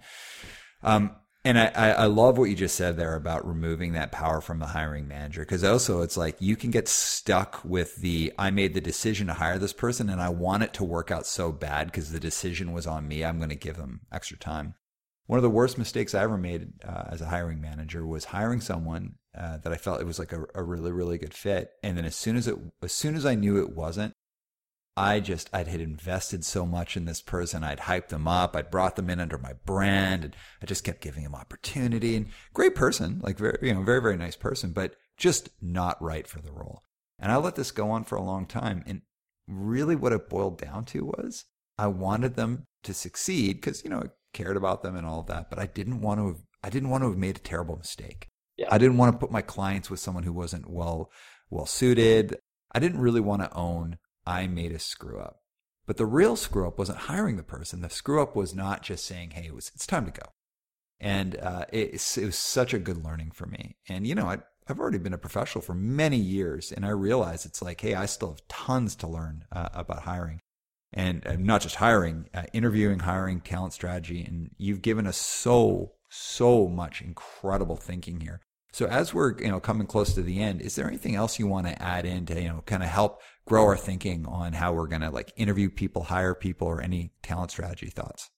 [0.83, 4.59] Um, and I, I love what you just said there about removing that power from
[4.59, 5.41] the hiring manager.
[5.41, 9.33] Because also, it's like you can get stuck with the I made the decision to
[9.33, 12.71] hire this person and I want it to work out so bad because the decision
[12.71, 13.25] was on me.
[13.25, 14.75] I'm going to give them extra time.
[15.25, 18.61] One of the worst mistakes I ever made uh, as a hiring manager was hiring
[18.61, 21.71] someone uh, that I felt it was like a, a really, really good fit.
[21.81, 24.13] And then as soon as it, as soon as I knew it wasn't,
[24.95, 27.63] I just, I'd had invested so much in this person.
[27.63, 28.55] I'd hyped them up.
[28.55, 32.27] I'd brought them in under my brand and I just kept giving him opportunity and
[32.53, 36.41] great person, like very, you know, very, very nice person, but just not right for
[36.41, 36.83] the role.
[37.17, 38.83] And I let this go on for a long time.
[38.85, 39.01] And
[39.47, 41.45] really what it boiled down to was
[41.77, 45.27] I wanted them to succeed because, you know, I cared about them and all of
[45.27, 47.77] that, but I didn't want to have, I didn't want to have made a terrible
[47.77, 48.29] mistake.
[48.57, 48.67] Yeah.
[48.69, 51.11] I didn't want to put my clients with someone who wasn't well,
[51.49, 52.37] well suited.
[52.71, 55.41] I didn't really want to own I made a screw up.
[55.85, 57.81] But the real screw up wasn't hiring the person.
[57.81, 60.25] The screw up was not just saying, "Hey, it was it's time to go,"
[60.99, 63.75] and uh, it, it was such a good learning for me.
[63.89, 67.45] And you know, I, I've already been a professional for many years, and I realize
[67.45, 70.39] it's like, hey, I still have tons to learn uh, about hiring,
[70.93, 74.23] and uh, not just hiring, uh, interviewing, hiring, talent strategy.
[74.23, 78.39] And you've given us so so much incredible thinking here.
[78.73, 81.45] So as we're you know coming close to the end, is there anything else you
[81.45, 84.73] want to add in to you know kind of help grow our thinking on how
[84.73, 88.31] we're going to like interview people, hire people, or any talent strategy thoughts?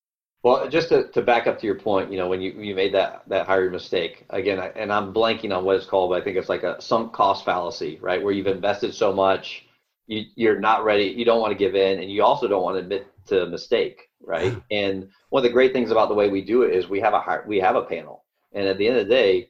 [0.44, 2.94] Well, just to, to back up to your point, you know, when you, you made
[2.94, 6.36] that that hiring mistake again, and I'm blanking on what it's called, but I think
[6.36, 8.22] it's like a sunk cost fallacy, right?
[8.22, 9.66] Where you've invested so much,
[10.06, 12.76] you, you're not ready, you don't want to give in, and you also don't want
[12.76, 14.62] to admit to a mistake, right?
[14.70, 17.14] and one of the great things about the way we do it is we have
[17.14, 19.50] a we have a panel, and at the end of the day,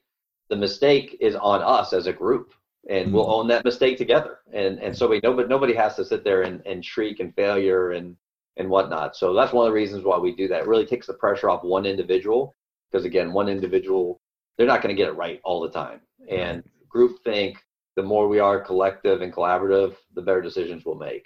[0.49, 2.53] the mistake is on us as a group,
[2.89, 3.33] and we'll mm-hmm.
[3.33, 4.39] own that mistake together.
[4.53, 7.33] And and so we know, but nobody has to sit there and, and shriek and
[7.35, 8.15] failure and
[8.57, 9.15] and whatnot.
[9.15, 10.61] So that's one of the reasons why we do that.
[10.61, 12.55] It really takes the pressure off one individual
[12.91, 14.21] because again, one individual
[14.57, 15.99] they're not going to get it right all the time.
[16.29, 17.57] And group think
[17.95, 21.25] the more we are collective and collaborative, the better decisions we'll make.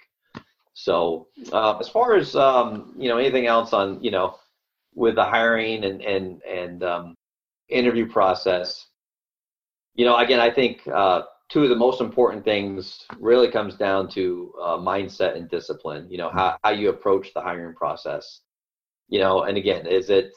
[0.74, 4.36] So uh, as far as um, you know, anything else on you know
[4.94, 7.14] with the hiring and and and um,
[7.68, 8.86] interview process,
[9.94, 14.08] you know, again, I think uh, two of the most important things really comes down
[14.08, 18.40] to uh, mindset and discipline you know how, how you approach the hiring process.
[19.08, 20.32] You know and again is it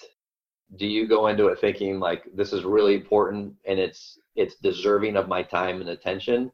[0.76, 5.16] do you go into it thinking like this is really important and it's it's deserving
[5.16, 6.52] of my time and attention?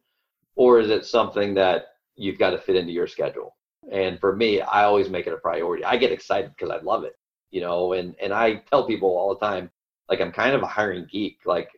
[0.56, 3.56] Or is it something that you've got to fit into your schedule?
[3.92, 5.86] And for me i always make it a priority.
[5.86, 7.18] I get excited because i love it
[7.52, 9.72] you know and and i tell people all the time
[10.10, 11.40] like i'm kind of a hiring geek.
[11.46, 11.70] Like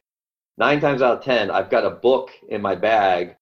[0.57, 3.35] nine times out of 10, I've got a book in my bag,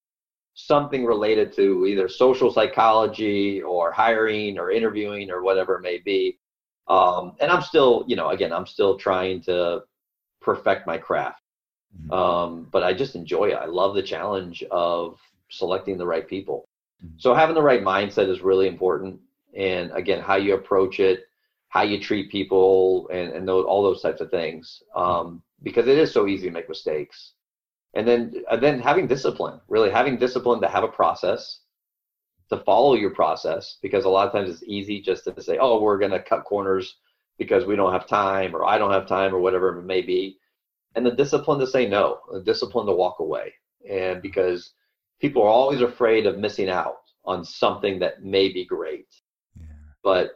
[0.53, 6.37] something related to either social psychology or hiring or interviewing or whatever it may be.
[6.87, 9.83] Um, and I'm still, you know, again, I'm still trying to
[10.41, 11.41] perfect my craft.
[11.95, 12.11] Mm-hmm.
[12.11, 13.55] Um, but I just enjoy it.
[13.55, 16.67] I love the challenge of selecting the right people.
[17.03, 17.15] Mm-hmm.
[17.17, 19.19] So having the right mindset is really important.
[19.55, 21.25] And again, how you approach it,
[21.69, 24.83] how you treat people, and, and those, all those types of things.
[24.95, 27.33] Um, because it is so easy to make mistakes.
[27.93, 31.61] And then and then having discipline, really having discipline to have a process,
[32.49, 35.81] to follow your process, because a lot of times it's easy just to say, oh,
[35.81, 36.97] we're going to cut corners
[37.37, 40.37] because we don't have time or I don't have time or whatever it may be.
[40.95, 43.53] And the discipline to say no, the discipline to walk away.
[43.89, 44.73] And because
[45.19, 49.07] people are always afraid of missing out on something that may be great.
[49.59, 49.67] Yeah.
[50.03, 50.31] But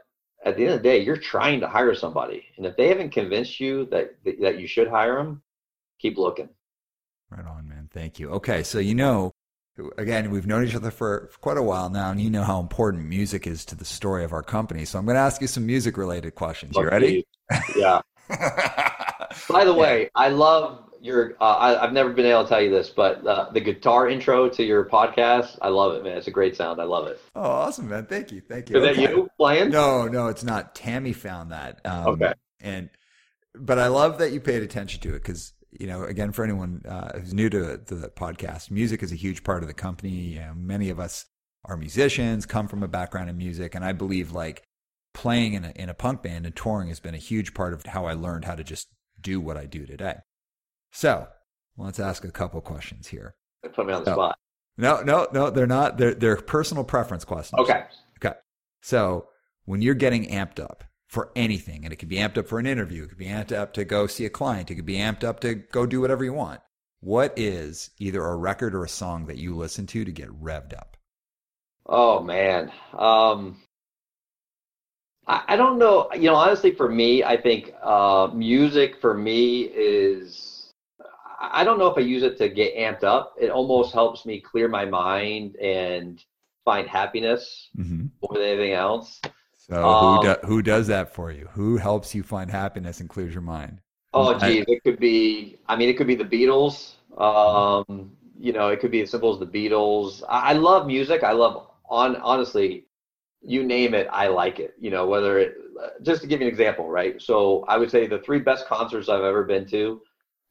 [0.46, 3.12] at the end of the day, you're trying to hire somebody, and if they haven't
[3.12, 5.42] convinced you that that you should hire them,
[6.00, 6.50] keep looking.
[7.30, 7.90] Right on, man.
[7.92, 8.30] Thank you.
[8.32, 9.32] Okay, so you know,
[9.98, 12.60] again, we've known each other for, for quite a while now, and you know how
[12.60, 14.86] important music is to the story of our company.
[14.86, 16.76] So I'm going to ask you some music related questions.
[16.76, 17.26] You ready?
[17.76, 18.02] Yeah.
[19.50, 21.36] By the way, I love your.
[21.40, 24.50] Uh, I, have never been able to tell you this, but uh, the guitar intro
[24.50, 26.18] to your podcast, I love it, man.
[26.18, 26.82] It's a great sound.
[26.82, 27.20] I love it.
[27.36, 28.06] Oh, awesome, man!
[28.06, 28.78] Thank you, thank you.
[28.78, 29.06] Is okay.
[29.06, 29.70] that you playing?
[29.70, 30.76] No, no, it's not.
[30.76, 31.82] Tammy found that.
[31.86, 32.34] Um, okay.
[32.62, 32.90] And
[33.56, 36.82] but I love that you paid attention to it because you know, again, for anyone
[36.88, 40.10] uh, who's new to the podcast, music is a huge part of the company.
[40.10, 41.26] You know, many of us
[41.66, 44.64] are musicians, come from a background in music, and I believe like
[45.14, 47.86] playing in a, in a punk band and touring has been a huge part of
[47.86, 48.88] how I learned how to just
[49.22, 50.16] do what I do today.
[50.94, 51.28] So
[51.76, 53.36] let's ask a couple questions here.
[53.74, 54.38] Put me on the so, spot.
[54.78, 55.98] No, no, no, they're not.
[55.98, 57.60] They're they're personal preference questions.
[57.60, 57.84] Okay.
[58.24, 58.36] Okay.
[58.82, 59.28] So
[59.66, 62.68] when you're getting amped up for anything, and it could be amped up for an
[62.68, 65.24] interview, it could be amped up to go see a client, it could be amped
[65.24, 66.62] up to go do whatever you want.
[67.02, 70.74] What is either a record or a song that you listen to to get revved
[70.74, 70.96] up?
[71.86, 72.72] Oh man.
[72.98, 73.58] Um
[75.28, 76.10] I, I don't know.
[76.14, 80.53] You know, honestly, for me, I think uh, music for me is.
[81.52, 83.36] I don't know if I use it to get amped up.
[83.40, 86.24] It almost helps me clear my mind and
[86.64, 88.08] find happiness mm-hmm.
[88.22, 89.22] more than anything else.
[89.56, 91.48] So um, who do, who does that for you?
[91.54, 93.80] Who helps you find happiness and clears your mind?
[94.14, 95.58] Oh, geez, it could be.
[95.68, 96.96] I mean, it could be the Beatles.
[97.18, 100.24] Um, you know, it could be as simple as the Beatles.
[100.30, 101.24] I, I love music.
[101.24, 102.86] I love on honestly
[103.46, 104.74] you name it, I like it.
[104.80, 105.56] You know, whether it,
[106.02, 107.22] just to give you an example, right?
[107.22, 110.02] So I would say the three best concerts I've ever been to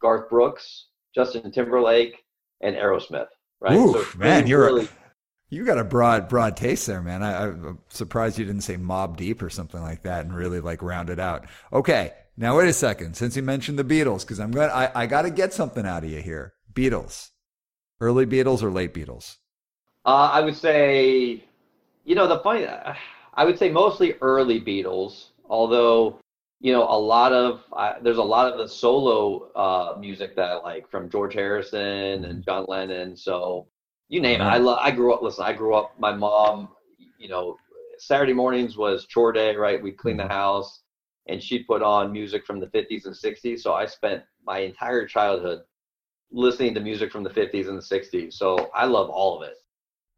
[0.02, 2.16] Garth Brooks, Justin Timberlake,
[2.60, 3.28] and Aerosmith,
[3.60, 3.76] right?
[3.76, 4.88] Ooh, so man, you're really,
[5.48, 7.22] you got a broad, broad taste there, man.
[7.22, 10.82] I, am surprised you didn't say Mobb Deep or something like that and really like
[10.82, 11.46] round it out.
[11.72, 12.12] Okay.
[12.36, 13.14] Now, wait a second.
[13.14, 16.02] Since you mentioned the Beatles, because I'm going, I, I got to get something out
[16.02, 16.54] of you here.
[16.72, 17.28] Beatles,
[18.00, 19.36] early Beatles or late Beatles?
[20.06, 21.44] Uh, I would say
[22.04, 26.18] you know, the funny, I would say mostly early Beatles, although,
[26.62, 30.48] you know, a lot of, uh, there's a lot of the solo uh, music that
[30.48, 33.16] I like from George Harrison and John Lennon.
[33.16, 33.66] So
[34.08, 34.44] you name it.
[34.44, 36.68] I love, I grew up, listen, I grew up, my mom,
[37.18, 37.56] you know,
[37.98, 39.82] Saturday mornings was chore day, right?
[39.82, 40.82] We'd clean the house
[41.26, 43.58] and she'd put on music from the 50s and 60s.
[43.58, 45.62] So I spent my entire childhood
[46.30, 48.34] listening to music from the 50s and the 60s.
[48.34, 49.56] So I love all of it.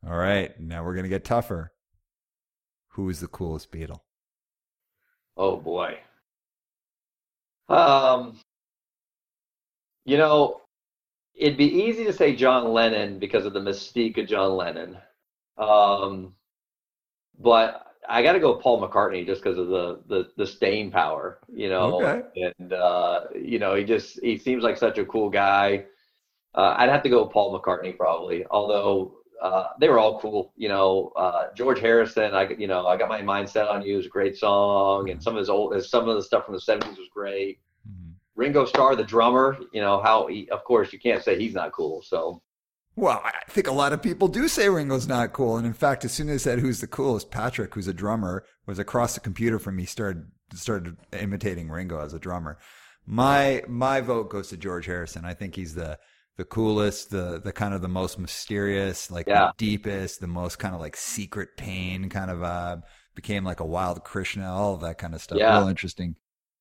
[0.07, 0.59] All right.
[0.61, 1.73] Now we're going to get tougher.
[2.89, 4.01] Who is the coolest Beatle?
[5.39, 6.01] Oh boy.
[7.69, 8.39] Um,
[10.05, 10.61] you know,
[11.35, 14.99] it'd be easy to say John Lennon because of the mystique of John Lennon.
[15.57, 16.35] Um,
[17.39, 20.91] but I got to go with Paul McCartney just because of the, the the staying
[20.91, 22.03] power, you know.
[22.03, 22.53] Okay.
[22.59, 25.87] And uh, you know, he just he seems like such a cool guy.
[26.55, 30.53] Uh, I'd have to go Paul McCartney probably, although uh, they were all cool.
[30.57, 32.35] You know, uh, George Harrison.
[32.35, 35.35] I you know I got my mindset on you is a great song, and some
[35.35, 37.59] of his old some of the stuff from the '70s was great.
[37.89, 38.13] Mm-hmm.
[38.37, 39.59] Ringo Starr, the drummer.
[39.73, 42.03] You know how he, of course you can't say he's not cool.
[42.03, 42.43] So.
[42.97, 46.05] Well, I think a lot of people do say Ringo's not cool, and in fact,
[46.05, 49.21] as soon as I said who's the coolest, Patrick, who's a drummer, was across the
[49.21, 52.57] computer from me, started started imitating Ringo as a drummer.
[53.05, 55.25] My my vote goes to George Harrison.
[55.25, 55.99] I think he's the
[56.37, 59.47] the coolest, the the kind of the most mysterious, like yeah.
[59.47, 62.77] the deepest, the most kind of like secret pain kind of uh
[63.15, 65.39] became like a wild Krishna, all of that kind of stuff.
[65.39, 65.59] Yeah.
[65.59, 66.17] Real interesting.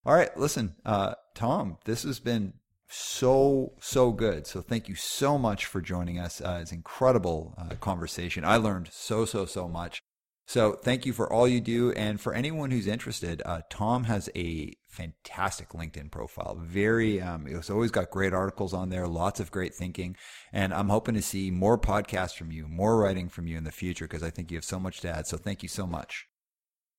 [0.06, 2.54] All right, listen, uh, Tom, this has been
[2.90, 4.46] so so good.
[4.46, 6.42] So thank you so much for joining us.
[6.42, 8.46] Uh, it's incredible uh, conversation.
[8.46, 10.02] I learned so so so much.
[10.46, 11.92] So thank you for all you do.
[11.94, 16.56] And for anyone who's interested, uh, Tom has a fantastic LinkedIn profile.
[16.62, 20.16] Very, um, it's always got great articles on there, lots of great thinking.
[20.52, 23.72] And I'm hoping to see more podcasts from you, more writing from you in the
[23.72, 25.28] future, because I think you have so much to add.
[25.28, 26.28] So thank you so much.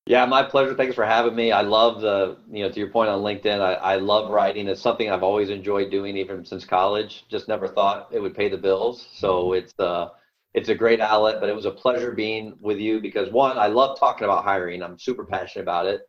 [0.07, 0.75] Yeah, my pleasure.
[0.75, 1.51] Thanks for having me.
[1.51, 4.69] I love the, you know, to your point on LinkedIn, I, I love writing.
[4.69, 7.25] It's something I've always enjoyed doing, even since college.
[7.31, 9.09] Just never thought it would pay the bills.
[9.15, 10.09] So it's, uh,
[10.53, 13.69] it's a great outlet, but it was a pleasure being with you because one, I
[13.69, 14.83] love talking about hiring.
[14.83, 16.03] I'm super passionate about it.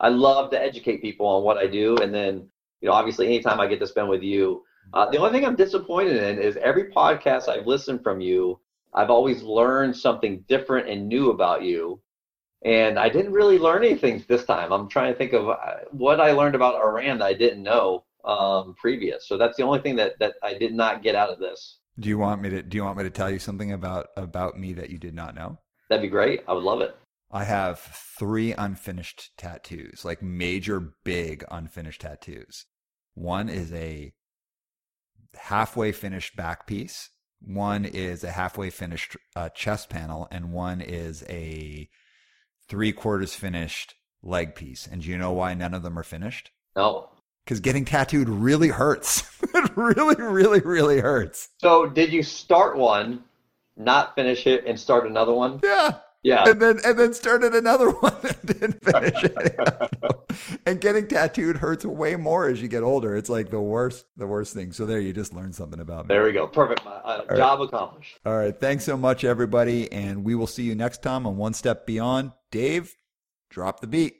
[0.00, 1.96] I love to educate people on what I do.
[1.98, 2.48] And then,
[2.80, 4.62] you know, obviously anytime I get to spend with you,
[4.92, 8.60] uh, the only thing I'm disappointed in is every podcast I've listened from you,
[8.94, 12.00] I've always learned something different and new about you.
[12.64, 14.72] And I didn't really learn anything this time.
[14.72, 15.56] I'm trying to think of uh,
[15.90, 19.28] what I learned about Iran that I didn't know um, previous.
[19.28, 21.78] So that's the only thing that, that I did not get out of this.
[21.98, 24.58] Do you want me to do you want me to tell you something about about
[24.58, 25.58] me that you did not know?
[25.88, 26.42] That'd be great.
[26.46, 26.94] I would love it.
[27.30, 27.80] I have
[28.18, 32.66] three unfinished tattoos, like major big unfinished tattoos.
[33.14, 34.12] One is a
[35.34, 37.10] halfway finished back piece.
[37.40, 41.88] One is a halfway finished uh, chest panel, and one is a
[42.68, 44.86] three quarters finished leg piece.
[44.86, 46.50] And do you know why none of them are finished?
[46.74, 47.08] No.
[47.44, 49.22] because getting tattooed really hurts.
[49.54, 51.48] it really, really, really hurts.
[51.60, 53.24] So, did you start one,
[53.76, 55.60] not finish it, and start another one?
[55.62, 55.98] Yeah.
[56.26, 56.42] Yeah.
[56.44, 60.58] And then and then started another one and didn't finish it.
[60.66, 63.16] and getting tattooed hurts way more as you get older.
[63.16, 64.72] It's like the worst, the worst thing.
[64.72, 66.14] So there, you just learned something about me.
[66.14, 66.48] There we go.
[66.48, 66.82] Perfect.
[66.84, 67.68] Uh, job right.
[67.68, 68.18] accomplished.
[68.26, 68.58] All right.
[68.58, 72.32] Thanks so much, everybody, and we will see you next time on One Step Beyond.
[72.50, 72.96] Dave,
[73.48, 74.16] drop the beat.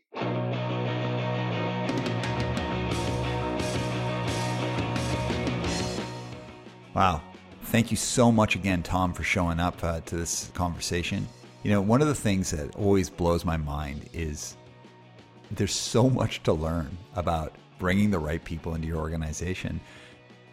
[6.95, 7.21] Wow.
[7.63, 11.27] Thank you so much again, Tom, for showing up uh, to this conversation.
[11.67, 14.57] You know, one of the things that always blows my mind is
[15.51, 19.81] there's so much to learn about bringing the right people into your organization.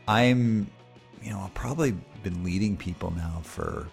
[0.08, 0.72] I'm,
[1.22, 1.92] you know, I've probably
[2.24, 3.88] been leading people now for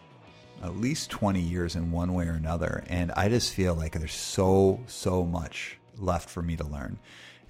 [0.62, 2.84] at least 20 years in one way or another.
[2.86, 6.98] And I just feel like there's so, so much left for me to learn.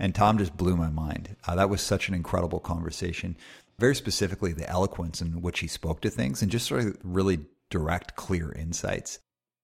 [0.01, 1.37] And Tom just blew my mind.
[1.47, 3.37] Uh, that was such an incredible conversation
[3.79, 7.39] very specifically the eloquence in which he spoke to things and just sort of really
[7.71, 9.21] direct, clear insights.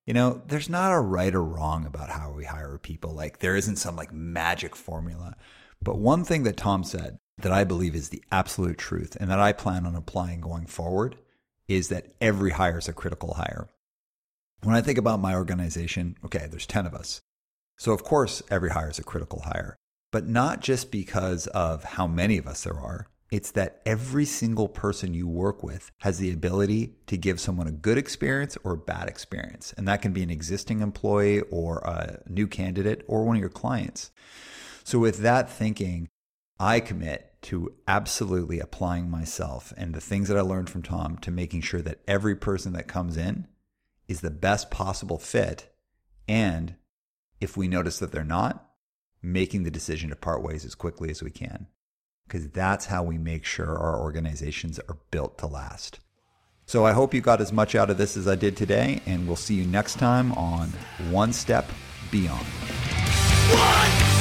[0.07, 3.13] You know, there's not a right or wrong about how we hire people.
[3.13, 5.35] Like, there isn't some like magic formula.
[5.83, 9.41] But one thing that Tom said that I believe is the absolute truth and that
[9.41, 11.17] I plan on applying going forward
[11.69, 13.69] is that every hire is a critical hire.
[14.63, 17.21] When I think about my organization, okay, there's 10 of us.
[17.77, 19.77] So, of course, every hire is a critical hire,
[20.13, 24.69] but not just because of how many of us there are, it's that every single
[24.69, 28.79] person you work with has the ability to give someone a good experience or a
[28.79, 29.75] bad experience.
[29.77, 33.49] And that can be an existing employee or a new candidate or one of your
[33.49, 34.11] clients.
[34.85, 36.09] So, with that thinking,
[36.61, 41.31] I commit to absolutely applying myself and the things that I learned from Tom to
[41.31, 43.49] making sure that every person that comes in
[44.09, 45.75] is the best possible fit.
[46.29, 46.77] And
[47.41, 48.63] if we notice that they're not,
[49.23, 51.67] making the decision to part ways as quickly as we can
[52.27, 56.01] because that's how we make sure our organizations are built to last.
[56.67, 59.27] So I hope you got as much out of this as I did today, and
[59.27, 60.69] we'll see you next time on
[61.11, 61.71] One Step
[62.11, 62.45] Beyond.
[63.51, 64.16] One